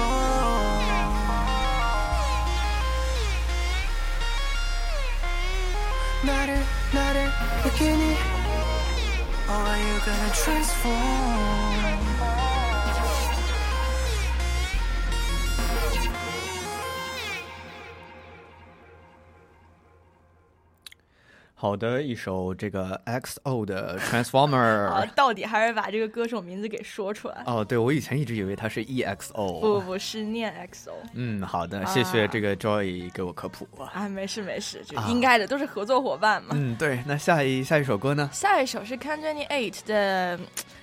[6.24, 6.63] 나를
[6.93, 7.30] 나를
[7.65, 8.15] 느끼니
[9.49, 11.72] Or are you gonna transform
[21.59, 24.88] 好的，一首这个 XO 的 Transformer。
[24.88, 27.42] 啊， 到底还是把这个歌手名字给说出来。
[27.46, 29.61] 哦，对，我以前一直以为他是 EXO。
[29.61, 30.92] 不不是念 XO。
[31.14, 33.66] 嗯，好的，谢谢这个 Joy 给我科普。
[33.82, 36.50] 啊，没事没事，就应该的，都是合作伙伴嘛。
[36.52, 37.02] 嗯，对。
[37.07, 38.28] 那下一下一首歌呢？
[38.34, 40.38] 下一首是 Twenty Eight 的，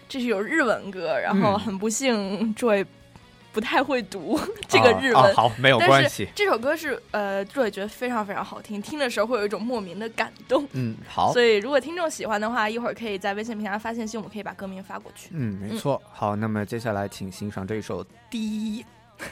[0.09, 2.83] 这是有日文歌，然后很不幸 Joy。
[3.53, 6.27] 不太会读这个日文，好，没有关系。
[6.33, 10.67] 这首歌是呃，作也觉得非常非常好听，听的时候会有一种莫名的感动。
[10.71, 11.31] 嗯，好。
[11.31, 15.29] 所以如果听众喜欢的话，一会儿可以在微信平台发信息，我们可以把歌名发过去。
[15.33, 16.01] 嗯，没错。
[16.11, 18.81] 好，那么接下来请欣赏这一首《第一》。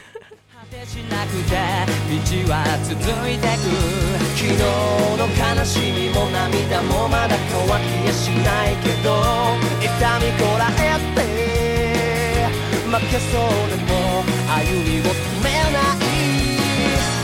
[12.92, 14.22] 負けそうでも
[14.52, 16.04] 歩みを止めない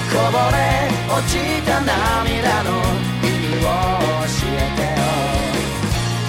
[0.10, 0.58] こぼれ
[1.14, 2.70] 落ちた涙の
[3.22, 3.68] 意味を
[4.24, 4.96] 教えてよ。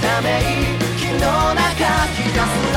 [0.03, 0.27] ため
[0.97, 1.63] 息の中
[2.17, 2.68] 聞かす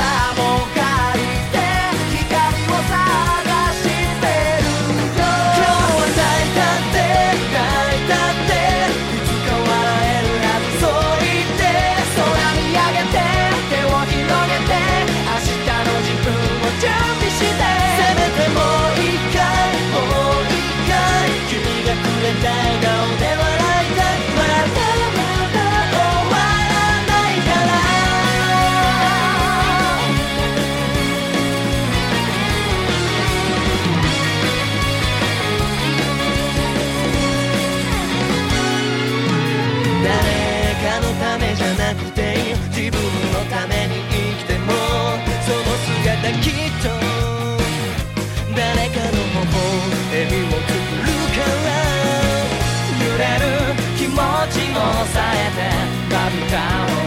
[55.04, 57.01] えて涙を。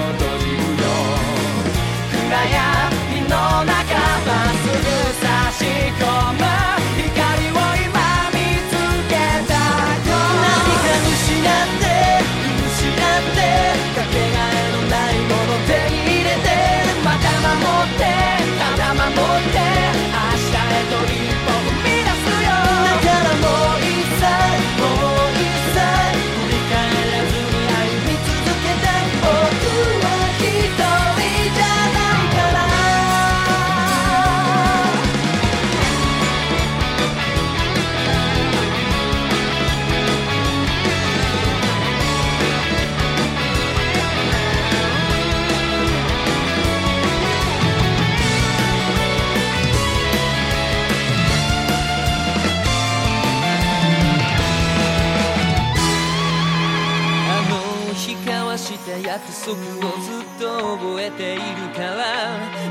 [59.45, 61.41] 束をずっと覚えている
[61.75, 62.01] から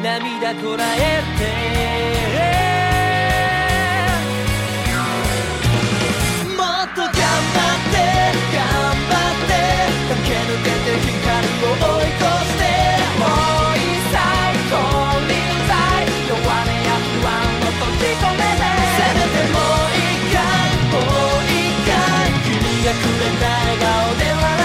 [0.02, 1.46] 涙こらえて。
[6.50, 7.96] もっと頑張って
[8.50, 8.58] 頑
[8.90, 9.54] 張って
[10.10, 12.66] 駆け抜けて光を追い越して。
[13.22, 14.18] もう一切
[14.66, 14.74] 金
[15.30, 15.38] 輪
[15.70, 15.78] 際
[16.26, 18.66] 弱音や不安を閉じ込めて。
[18.98, 20.42] せめてもう一回
[20.90, 21.94] もう一回
[22.42, 24.63] 君がくれた笑顔で笑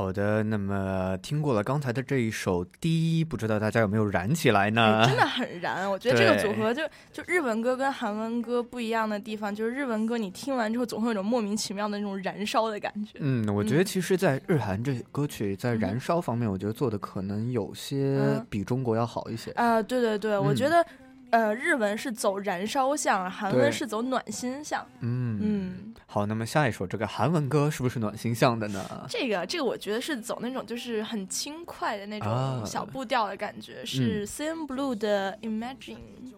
[0.00, 5.04] 好的，那么听过了刚才的这一首《第一》，不知道大家有没有燃起来呢？
[5.06, 5.88] 真的很燃！
[5.90, 6.82] 我觉得这个组合就
[7.12, 13.18] 就日文歌跟韩文歌不一样的地方，就是日文歌你听完之后总会有种莫名其妙的那种燃烧的感觉。
[13.20, 19.50] 嗯，我觉得其实，在日韩这歌曲在燃烧方面，我觉得做的可能有些比中国要好一些。
[19.50, 20.82] 啊，对对对，我觉得。
[21.31, 24.85] 呃，日文是走燃烧向，韩文是走暖心向。
[25.01, 29.05] 嗯嗯，好，那么下一首这个韩文歌是不是暖心向的呢？
[29.09, 35.97] 这个这个我觉得是走那种就是很轻快的那种小步调的感觉，是 CN Blue 的 Imagine。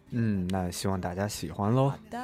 [0.10, 1.90] 嗯，那希望大家喜欢喽。
[1.90, 2.20] 好的。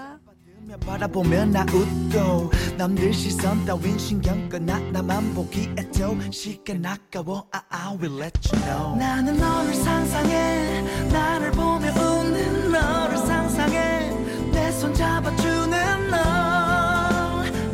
[0.80, 8.18] 바라보면 나 웃고 남들 시선 따윈 신경 꺼나 나만 보기에도 시간 아까워 I, I will
[8.18, 10.82] let you know 나는 너를 상상해
[11.12, 11.92] 나를 보며
[14.99, 16.17] 잡아주는 너.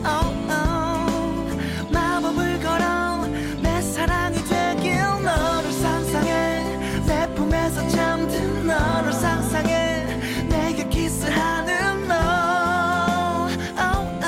[0.05, 1.91] Oh, oh.
[1.91, 3.27] 마법을 걸어
[3.63, 6.79] 내 사랑이 되길 너를 상상해.
[7.07, 10.05] 내 품에서 잠든 너를 상상해.
[10.51, 13.49] 내게 키스하는 너.
[13.81, 14.21] Oh,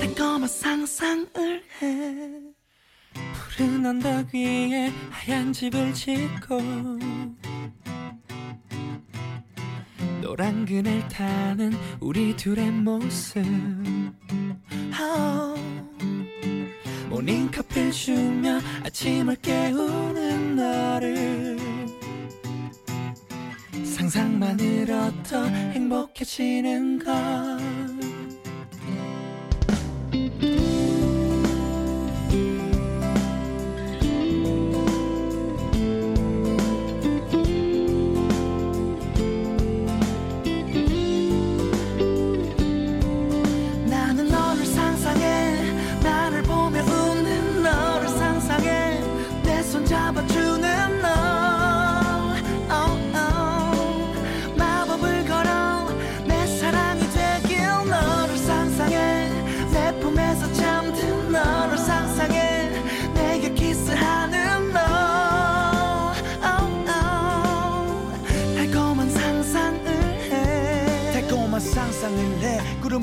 [0.00, 2.42] 달콤한 상상을 해.
[3.56, 6.60] 푸른 언덕 위에 하얀 집을 짓고
[10.22, 13.44] 노란 그늘 타는 우리 둘의 모습
[14.98, 15.60] oh.
[17.10, 21.58] 모닝커피를 주며 아침을 깨우는 너를
[23.84, 28.21] 상상만으로도 행복해지는 것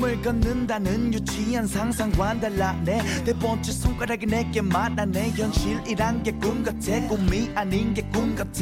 [0.00, 5.30] 구름을 걷는다는 유치한 상상과 달라내 네 번째 손가락이 내게 말하네.
[5.30, 7.06] 현실이란 게 꿈 같아.
[7.08, 8.60] 꿈이 아닌 게 꿈 같아.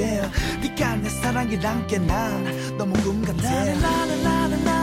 [0.60, 4.77] 네가 내 사랑이란 게 난 너무 꿈 같아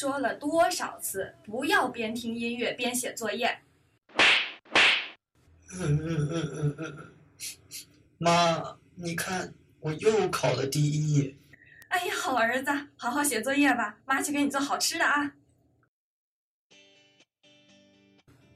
[0.00, 3.60] 说了多少次，不要边听音乐边写作业。
[8.16, 11.36] 妈，你看我又考了第一。
[11.88, 15.34] 哎呀，好儿子，好好写作业吧，妈去给你做好吃的啊。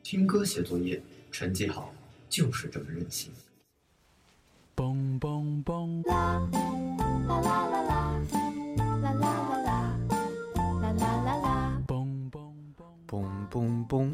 [0.03, 1.95] 听歌写作业，成绩好
[2.30, 3.30] 就是这么任性。
[4.74, 6.09] 嘣嘣嘣！
[6.09, 6.49] 啦
[7.28, 8.03] 啦啦啦啦。
[13.51, 14.12] 嘣嘣，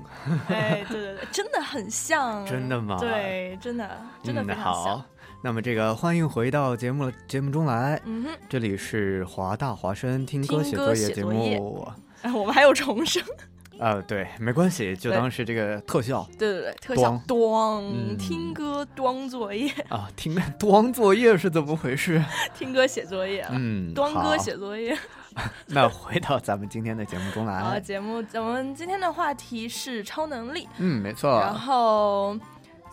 [0.48, 2.96] 哎，对对对，真的很像，真的吗？
[2.98, 4.98] 对，真的，真的非常像。
[4.98, 5.04] 好，
[5.42, 11.88] 那么这个欢迎回到节目节目中来，嗯哼，这里是华大华生听歌写作业节目，
[12.22, 13.22] 哎，我们还有重生，
[13.78, 16.28] 呃，对，没关系，就当是这个特效。
[16.38, 17.18] 对对对，特效。
[17.26, 19.70] 咣，听歌，端作业。
[19.88, 22.22] 啊，听 端作业是怎么回事？
[22.54, 23.46] 听歌写作业。
[23.50, 24.96] 嗯，端歌写作业。
[25.68, 27.54] 那回到咱们今天的节目中来。
[27.54, 30.68] 啊，节目，咱们今天的话题是超能力。
[30.78, 31.40] 嗯，没错。
[31.40, 32.38] 然后。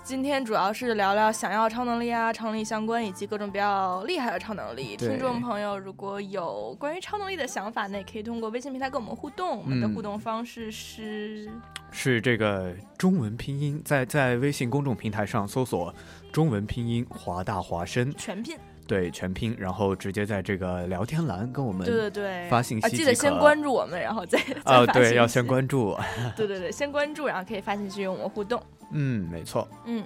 [0.04, 4.96] 今天主要是聊聊想要超能力啊，超能力相关以及各种比较厉害的超能力。
[4.96, 9.58] 听众朋友如果有关于超能力的想法，那也可以通过微信平台跟我们互动。
[9.58, 11.52] 我们的互动方式是
[11.92, 15.94] 是这个中文拼音，在在微信公众平台上搜索
[16.32, 18.58] 中文拼音华大华生全拼。
[18.88, 25.98] 对，全拼，然后直接在这个聊天栏跟我们对对对发信息，记得先关注我们，然后再 啊对，要先关注。
[26.36, 28.64] 对对对，先关注，然后可以发信息与我们互动。
[28.94, 29.68] 嗯，没错。
[29.86, 30.04] 嗯。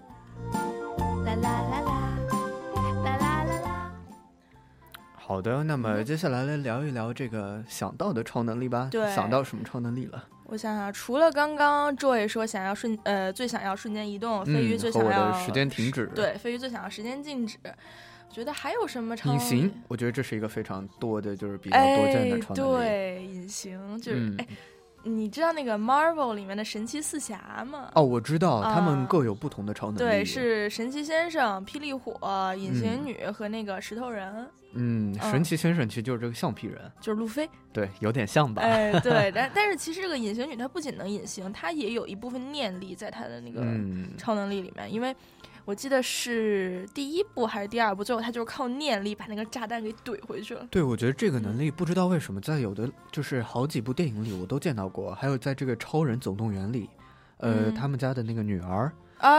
[1.24, 1.92] 啦啦啦啦
[3.06, 3.92] 啦啦啦啦。
[5.16, 8.90] 好的，那么接下来来聊一聊这个想到的超能力吧。
[8.92, 10.28] 对，想到什么超能力了？
[10.46, 16.08] 我想想，除了刚刚 Joy 说想要瞬呃最想要瞬间移动，飞鱼最想要时间停止。
[16.08, 17.58] 对，飞鱼最想要时间静止。
[18.32, 19.32] 觉得还有什么超？
[19.34, 22.78] 隐形，我觉得这是一个非常多的，就是比较多见的超能力。
[22.78, 24.48] 对，隐形就是哎，
[25.04, 27.92] 你知道那个 Marvel 里面的神奇四侠吗？
[27.96, 30.00] 哦，我知道，他们各有不同的超能力。
[30.00, 34.48] 对，是神奇先生、霹雳火、隐形女和那个石头人。
[34.74, 37.50] 嗯，神奇先生其实就是这个橡皮人，就是路飞。
[37.74, 38.62] 对，有点像吧？
[38.62, 43.62] 哎， 对，但但是其实这个隐形女她不仅能隐形，她也有一部分念力在她的那个
[44.18, 45.16] 超能力里面，因为。
[45.72, 50.68] 我记得是第一部还是第二部，最后他就是靠念力把那个炸弹给怼回去了。
[50.70, 56.90] 对，我觉得这个能力不知道为什么在有的就是好几部电影里我都见到过，还有在这个《超人总动员》里，
[57.38, 58.92] 呃，他们家的那个女儿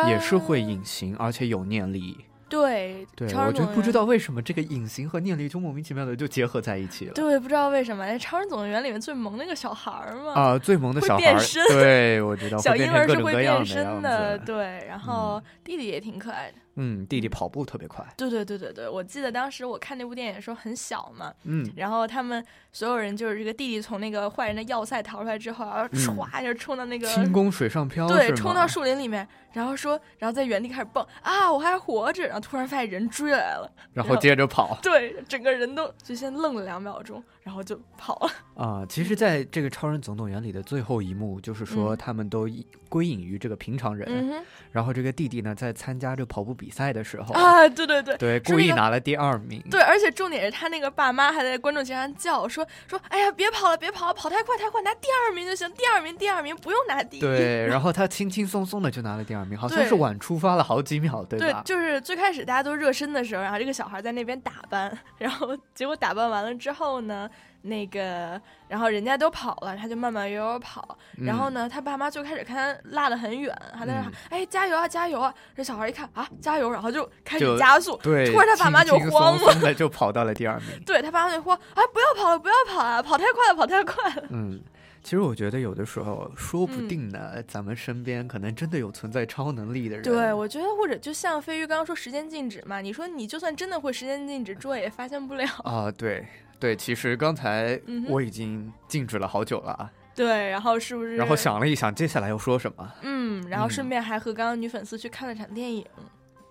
[0.08, 2.16] 也是会隐形，而且有念力。
[2.52, 7.14] 对，对，我就不知道为什么这个隐形和念力就莫名其妙的就结合在一起了。
[7.14, 11.40] 对，不知道为什么，《超人总动员》里面最萌那个小孩儿嘛，啊，最萌的小孩儿，
[11.70, 16.58] 对，我知道，小婴儿是会变身的，对，然后弟弟也挺可爱的。
[16.76, 18.04] 嗯，弟弟跑步特别快。
[18.16, 38.30] 对对对对对，我记得当时我看那部电影的时候很小嘛，嗯，然后他们所有人就是这个弟弟从那个坏人的要塞逃出来之后，然后唰就冲到那个轻功水上漂，对，冲到树林里面，然后说，然后在原地开始蹦啊，我还活着，然后突然发现人追来了，然后接着跑，对，整个人都就先愣了两秒钟，然后就跑了。
[38.54, 42.48] 啊，其实，在这个超人总动员里的最后一幕，就是说他们都
[42.88, 44.32] 归隐于这个平常人，
[44.70, 46.52] 然后这个弟弟呢，在参加这跑步。
[46.62, 49.60] 比赛的时候啊，对对对，对，故意拿了第二名。
[49.70, 61.62] 对，而且重点是他那个爸妈还在观众席上叫说说：“哎呀，别跑了，别跑了，跑太快太快，拿第二名就行，第二名，第二名，不用拿第一。”对，然后他轻轻松松的就拿了第二名，好像是晚出发了好几秒，对吧？
[61.64, 67.28] 对，就是最开始大家都热身的时候，然后这个小孩在那边打扮，然后结果打扮完了之后呢？
[67.62, 70.98] 那个，然后人家都跑了，他就慢慢悠悠跑。
[71.18, 77.96] 然后呢，他爸妈就开始看他落得很远，还在那喊：“哎，加油啊，加油啊！”这小孩一看啊，加油，然后就开始加速。
[78.02, 80.68] 对，突然他爸妈就慌了，就跑到了第二名。
[80.84, 84.60] 对他爸妈就慌：“啊，不要跑了，不要跑啊，跑太快了，跑太快了。”嗯，
[85.02, 90.02] 其实我觉得有的时候说不定呢，咱们身边可能真的有存在超能力的人。
[90.02, 95.90] 对，我觉得或者就像飞鱼刚刚说时间静止嘛，你说你就算真的会时间静止， 猪也发现不了啊。
[95.90, 96.26] 对。
[96.62, 99.90] 对，其实刚才我已经静止了好久了啊。
[100.14, 101.16] 对，然后是不是？
[101.16, 102.88] 然后想了一想，接下来要说什么？
[103.02, 105.84] 嗯，然后顺便还和刚刚女粉丝去看了场电影。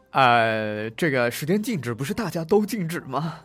[0.09, 3.39] 呃，这个时间静止不是大家都静止吗？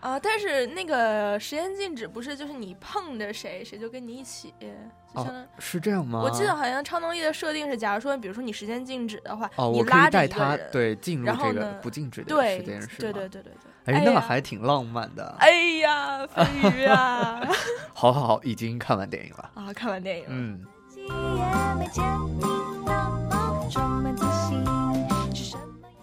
[0.00, 6.22] 啊，但是那个时间静止不是就是你碰着谁，谁就跟你一起，就相当是这样吗？
[6.22, 12.94] 我记得好像超能力的设定是，假如说，比如说你时间静止的话，哦，我可以带他对进入这个不静止的时间，是吗？
[13.00, 13.69] 对对对对对。
[13.86, 15.34] 哎，那还挺浪漫的。
[15.38, 15.50] 哎
[15.80, 16.44] 呀，飞
[16.76, 17.40] 鱼啊！
[17.94, 20.30] 好 好好，已经看完电影了啊，看完电影了。
[20.30, 20.66] 嗯。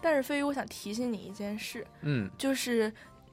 [0.02, 2.92] 但是飞鱼，我想提醒你一件事，嗯，就是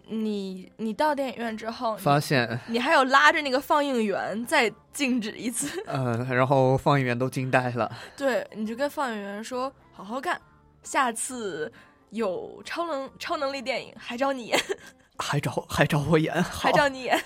[0.08, 7.90] 你你到电影院之后，发现你还有拉着那个放映员再静止一次，嗯， 然后放映员都惊呆了。
[8.16, 10.38] 对，你就跟放映员说：“好好干，
[10.82, 11.72] 下次。”
[12.14, 14.56] 有超能超能力电影，还找你演，
[15.18, 17.20] 还找还找我演，还找你演。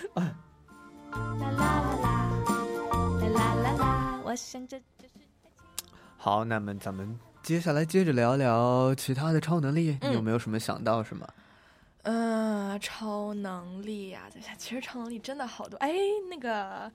[6.16, 11.28] 好，那么咱们接下来接着聊聊其他的超能力，你有没有什么想到什么？
[12.04, 15.76] 嗯，超能力呀，等下，其实超能力真的好多。
[15.78, 15.92] 哎，
[16.30, 16.90] 那个。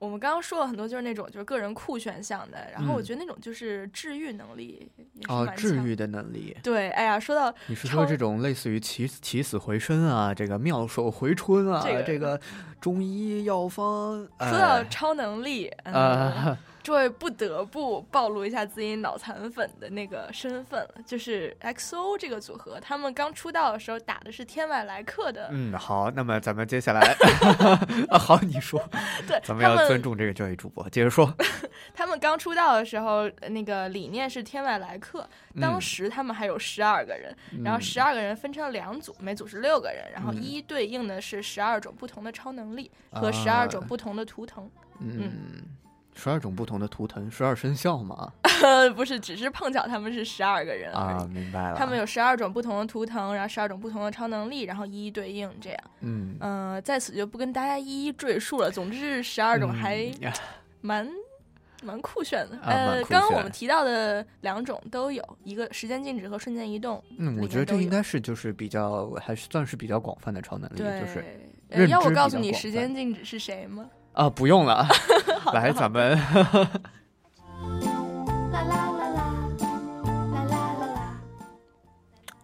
[0.00, 6.56] 我们刚刚说了很多，就是那种就是个人酷选项的，然后我觉得那种就是治愈能力也是哦，治愈的能力。
[6.62, 12.40] 对，哎呀，说到你是说这种类似于起起死回生啊，这个妙手回春啊，这个这个
[12.80, 14.26] 中医药方？
[14.38, 27.00] 说到呃超能力，嗯，呃，这位不得不暴露一下自己脑残粉的那个身份了，就是 XO 这个组合，他们刚出道的时候打的是天外来客的，嗯，好，那么咱们接下来，
[28.10, 28.82] 啊，好，你说，
[29.26, 31.32] 对， 咱们要尊重这个这位主播，接着说。
[31.94, 35.28] 他们刚出道的时候，呃那个理念是天外来客，
[35.60, 44.70] 当嗯时他们还有十二个人，然后嗯十二个人分成了两组，每组是六个人，然后嗯一对应的是十二种不同的超能力和啊十二种不同的图腾。
[45.00, 45.62] 嗯，
[46.14, 48.32] 十二种不同的图腾，十二生肖嘛。
[48.94, 50.92] 不是，只是碰巧他们是十二个人。
[50.92, 51.76] 啊，明白了。
[51.76, 55.78] 他们有十二种不同的图腾，然后十二种不同的超能力，然后一一对应这样。
[56.00, 58.70] 嗯呃，在此就不跟大家一一赘述了。
[58.70, 60.32] 总之，十二种还 嗯
[60.82, 61.08] 蛮、
[61.82, 62.56] 蛮酷炫的。
[62.58, 67.02] 啊呃，刚刚我们提到的两种都有，一个时间静止和瞬间移动。
[67.18, 73.88] 嗯，我觉得这应该是就是比较还是算是比较广泛的超能力，对，就是要我告诉你时间静止是谁吗？
[74.12, 74.86] 啊，不用了，
[75.52, 76.18] 来，咱们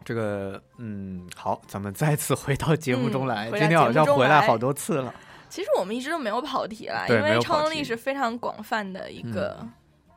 [0.05, 3.51] 这个嗯，好，咱们再次回到节目中嗯来。
[3.51, 5.12] 今天好像回来好多次了。
[5.49, 9.59] 其实我们一直都没有跑题啦，因为超能力是非常广泛的一个、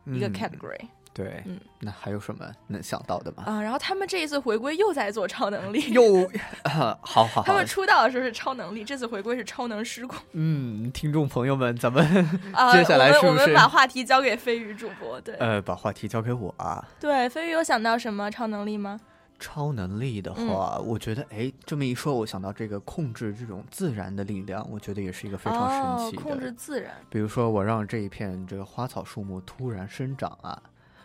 [0.05, 0.87] 一个嗯 category。
[1.19, 3.43] 对，嗯那还有什么能想到的吗？
[3.45, 6.23] 啊、然后他们这一次回归又在做超能力，又，
[6.63, 10.17] 啊好好好他们，出道的时候是超能力，这次回归是超能失控。
[10.31, 12.05] 嗯，听众朋友们，咱们
[12.53, 15.19] 啊、 接下来是我们我们把话题交给飞鱼主播？
[15.19, 16.87] 对，呃把话题交给我啊？
[17.01, 18.97] 对，飞鱼有想到什么超能力吗？
[19.41, 26.21] 超能力的话，我觉得，哎，这么一说，我想到这个控制这种自然的力量，我觉得也是一个非常神奇的。
[26.21, 26.91] 哦、控制自然。
[27.09, 30.61] 比如说，我让这一片这个花草树木突然生长啊，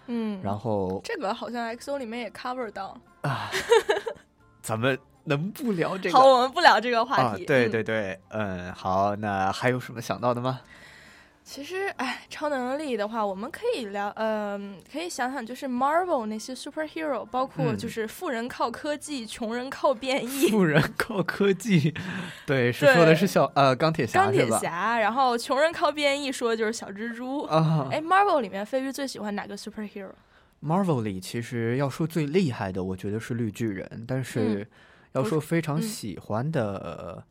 [0.06, 2.96] 嗯，然后这个好像 XO 里面也 cover 到。
[3.22, 3.50] 啊，
[4.62, 6.18] 咱们能不聊这个？
[6.18, 7.44] 好，我们不聊这个话啊，题。
[7.44, 10.60] 对嗯对对，嗯，好，那还有什么想到的吗？
[11.46, 20.48] 其实，哎，超能力的话，我们可以聊，嗯、可以想想，就是 Marvel 那些 superhero，包括嗯就是富人靠科技，穷人靠变异。
[20.48, 21.92] 富人靠科技，
[22.46, 24.48] 对，是对说的是小呃钢铁侠钢铁？
[24.58, 27.42] 侠，然后穷人靠变异，说的就是小蜘蛛。
[27.42, 34.66] 啊哎，Marvel 里面飞鱼最喜欢哪个 superhero？Marvel 里其实要说最厉害的，我觉得是绿巨人，但是嗯
[35.12, 37.22] 要说非常嗯喜欢的，呃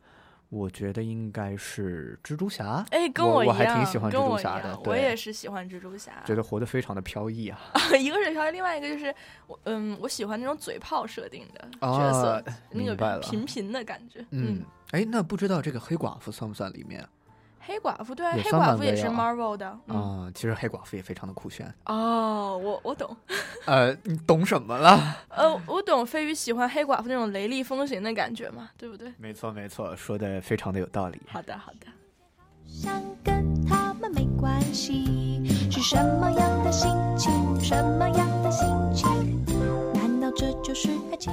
[0.54, 2.86] 我觉得应该是蜘蛛侠。
[2.90, 6.12] 哎，跟我一样，我还挺喜欢跟蜘蛛侠的，我也是喜欢蜘蛛侠。
[6.24, 7.58] 觉得活得非常的飘逸啊。
[7.98, 9.12] 一个是飘逸，另外一个就是
[9.48, 14.24] 我，嗯，我喜欢那种嘴炮设定的啊角色，那个频频的感觉。
[14.30, 17.04] 嗯，哎，那不知道这个黑寡妇算不算里面
[17.66, 19.78] 黑寡妇对，也黑寡妇也是啊 Marvel 的。
[19.86, 19.96] 嗯、
[20.26, 20.30] 啊？
[20.34, 21.72] 其实黑寡妇也非常的酷炫。
[21.86, 23.16] 哦，我我懂。
[23.66, 25.16] 呃，你懂什么了？
[25.28, 29.12] 呃，我懂飞鱼喜欢黑寡妇那种雷厉风行的感觉嘛，对不对？
[29.18, 31.20] 没错没错，说的非常的有道理。
[31.26, 31.86] 好的好的。
[32.66, 37.60] 想跟他们没关系，是什么样的心情？
[37.60, 39.44] 什么样的心情？
[39.94, 41.32] 难道这就是爱情？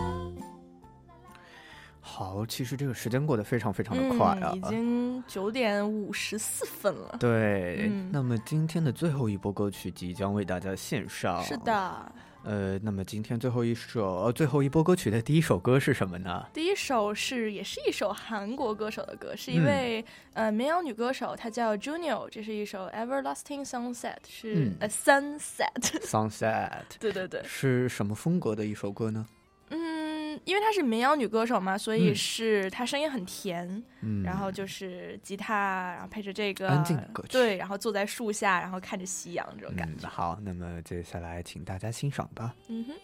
[2.12, 7.16] 好，其实这个时间过得非常非常的快啊，嗯，已经九点五十四分了。
[7.18, 11.42] 对，嗯那么今天的最后一波歌曲即将为大家献上。
[11.42, 11.56] 是。
[11.60, 12.12] 的，
[12.44, 16.46] 呃，那么今天最后一首、呃最后一波歌曲的第一首歌是什么呢？
[16.54, 25.82] 第一首是也是一首韩国歌手的歌，是一嗯位、呃民谣女歌手，她叫 Junior 这是一首 Everlasting Sunset，是、嗯呃 Sunset。
[26.04, 29.26] Sunset 对对对，是什么风格的一首歌呢？
[30.31, 40.09] 嗯，因为她是民谣女歌手嘛，所以嗯是她声音很甜，嗯，然后就是吉他，然后配着这个安静的歌曲对，然后坐在树下，然后看着夕阳这种感嗯，觉。
[40.09, 42.55] 好，那么接下来请大家欣赏吧。
[42.69, 42.95] 嗯哼。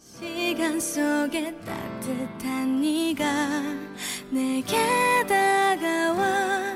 [0.00, 3.62] 시간 속에 따뜻한 네가
[4.30, 4.76] 내게
[5.28, 6.74] 다가와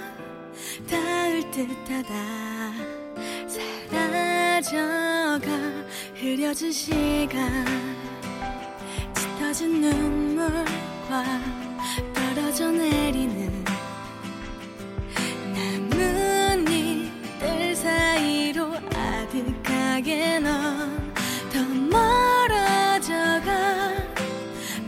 [0.88, 2.72] 닿을 듯하다
[3.48, 5.48] 사라져가
[6.14, 7.85] 흐려진 시간
[9.57, 11.23] 짙어진 눈물과
[12.13, 13.65] 떨어져 내리는
[16.61, 21.11] 나뭇잎들 사이로 아득하게 넌
[21.51, 23.93] 더 멀어져 가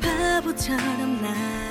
[0.02, 1.69] 바보처럼 난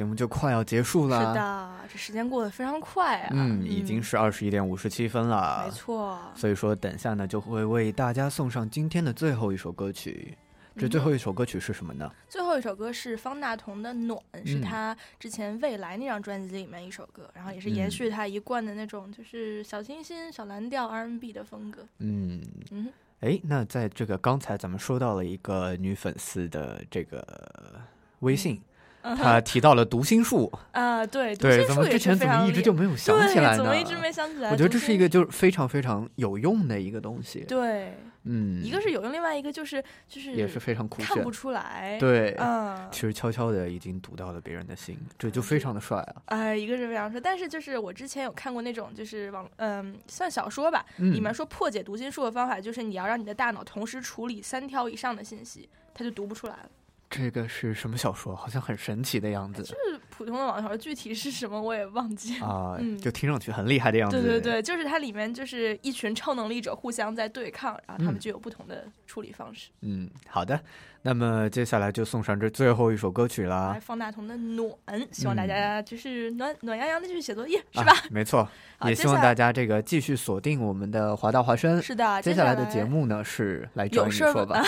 [0.00, 1.18] 节目就快要结束了。
[1.18, 3.28] 是的，这时间过得非常快啊。
[3.32, 5.62] 嗯，已经是二十一点五十七分了。
[5.66, 6.18] 没错。
[6.34, 10.38] 所以说，等下呢就会为大家送上今天的最后一首歌曲。
[10.74, 12.10] 这最后一首歌曲是什么呢？
[12.30, 21.86] 最后一首歌是方大同的《暖》，是他之前《未来》那张专辑里面一首歌，然后也是延续他一贯的那种就是小清新、小蓝调 R&B 的风格。
[21.98, 22.40] 嗯
[22.70, 22.90] 嗯。
[23.20, 27.82] 哎，那在这个刚才咱们说到了一个女粉丝的这个
[28.20, 28.62] 微信。
[29.02, 33.58] 他提到了读心术 啊，对对，怎么之前怎么一直就没有想起来呢？
[33.58, 34.50] 怎么一直没想起来？
[34.50, 37.44] 我觉得这是一个就是非常非常有用的一个东西。
[37.48, 37.94] 对，
[38.24, 41.96] 嗯，一个是有用，另外一个就是就是也是非常酷炫，看不出来。
[41.98, 46.14] 对，嗯，其实悄悄的已经读到了别人的心，这就非常的帅啊！
[46.26, 56.68] 哎，一个是非常帅，但是就是我之前有看过那种就是网嗯算小说吧，里面说破解读心术的方法就是你要让你的大脑同时处理三条以上的信息，它就读不出来了。
[57.10, 58.36] 这个是什么小说？
[58.36, 59.64] 好像很神奇的样子。
[59.64, 62.78] 就是普通的网小说，具体是什么我也忘记了啊。
[63.02, 64.22] 就听上去很厉害的样子。
[64.22, 69.70] 对对对，就是它里面就是一群超能力者互相在对抗，然后他们就有不同的处理方式。
[69.80, 70.58] 嗯，好的。
[71.02, 73.74] 那么接下来就送上这最后一首歌曲啦。
[73.80, 74.70] 方大同的《暖》，
[75.10, 77.94] 希望大家就是暖暖洋洋的继续写作业，是吧？
[78.10, 78.46] 没错。
[78.84, 81.80] 也希望大家这个继续锁定我们的华大华生。
[81.80, 82.20] 是的。
[82.20, 84.62] 接下来的节目呢是来找你说吧。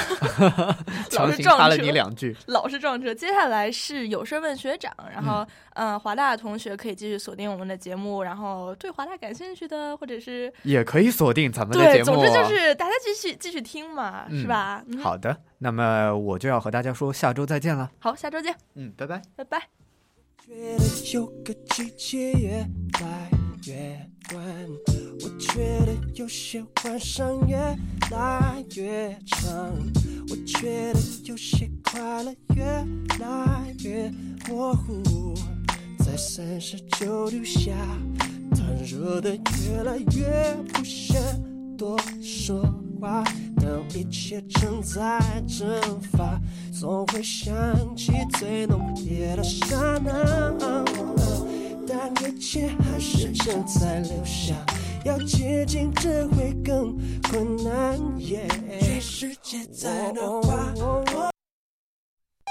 [1.11, 2.32] 强行插了你两句。
[2.47, 3.15] 老是撞车。
[3.15, 12.05] 接下来是有事问学长，然后嗯，华大的同学可以继续锁定我们的节目，然后对华大感兴趣的或者是也可以锁定咱们的节目。
[12.05, 14.85] 总之就是大家继续继续听嘛，是吧？
[15.03, 16.13] 好的，那么。
[16.13, 17.91] 我就要和大家说，下周再见了。
[17.99, 18.55] 好，下周见。
[18.75, 19.59] 嗯，拜拜，拜拜。
[20.39, 22.67] 觉得有个季节也
[23.01, 24.45] 来越短，
[25.21, 27.57] 我觉得有些晚上越
[28.11, 29.73] 来越长，
[30.29, 32.65] 我觉得有些快乐越
[33.21, 34.13] 来越
[34.49, 35.33] 模糊，
[35.99, 37.73] 在三十九度下，
[38.51, 41.17] 它热的越来越不想
[41.77, 42.63] 多说
[43.01, 43.23] 话。
[43.57, 46.41] 当一切正在蒸发，
[46.73, 47.55] 总会想
[47.95, 51.32] 起最浓烈的刹那。
[51.87, 54.55] 但一切还是正在留下，
[55.05, 56.97] 要接近只会更
[57.31, 57.99] 困难。
[58.19, 61.32] 全世界在变化。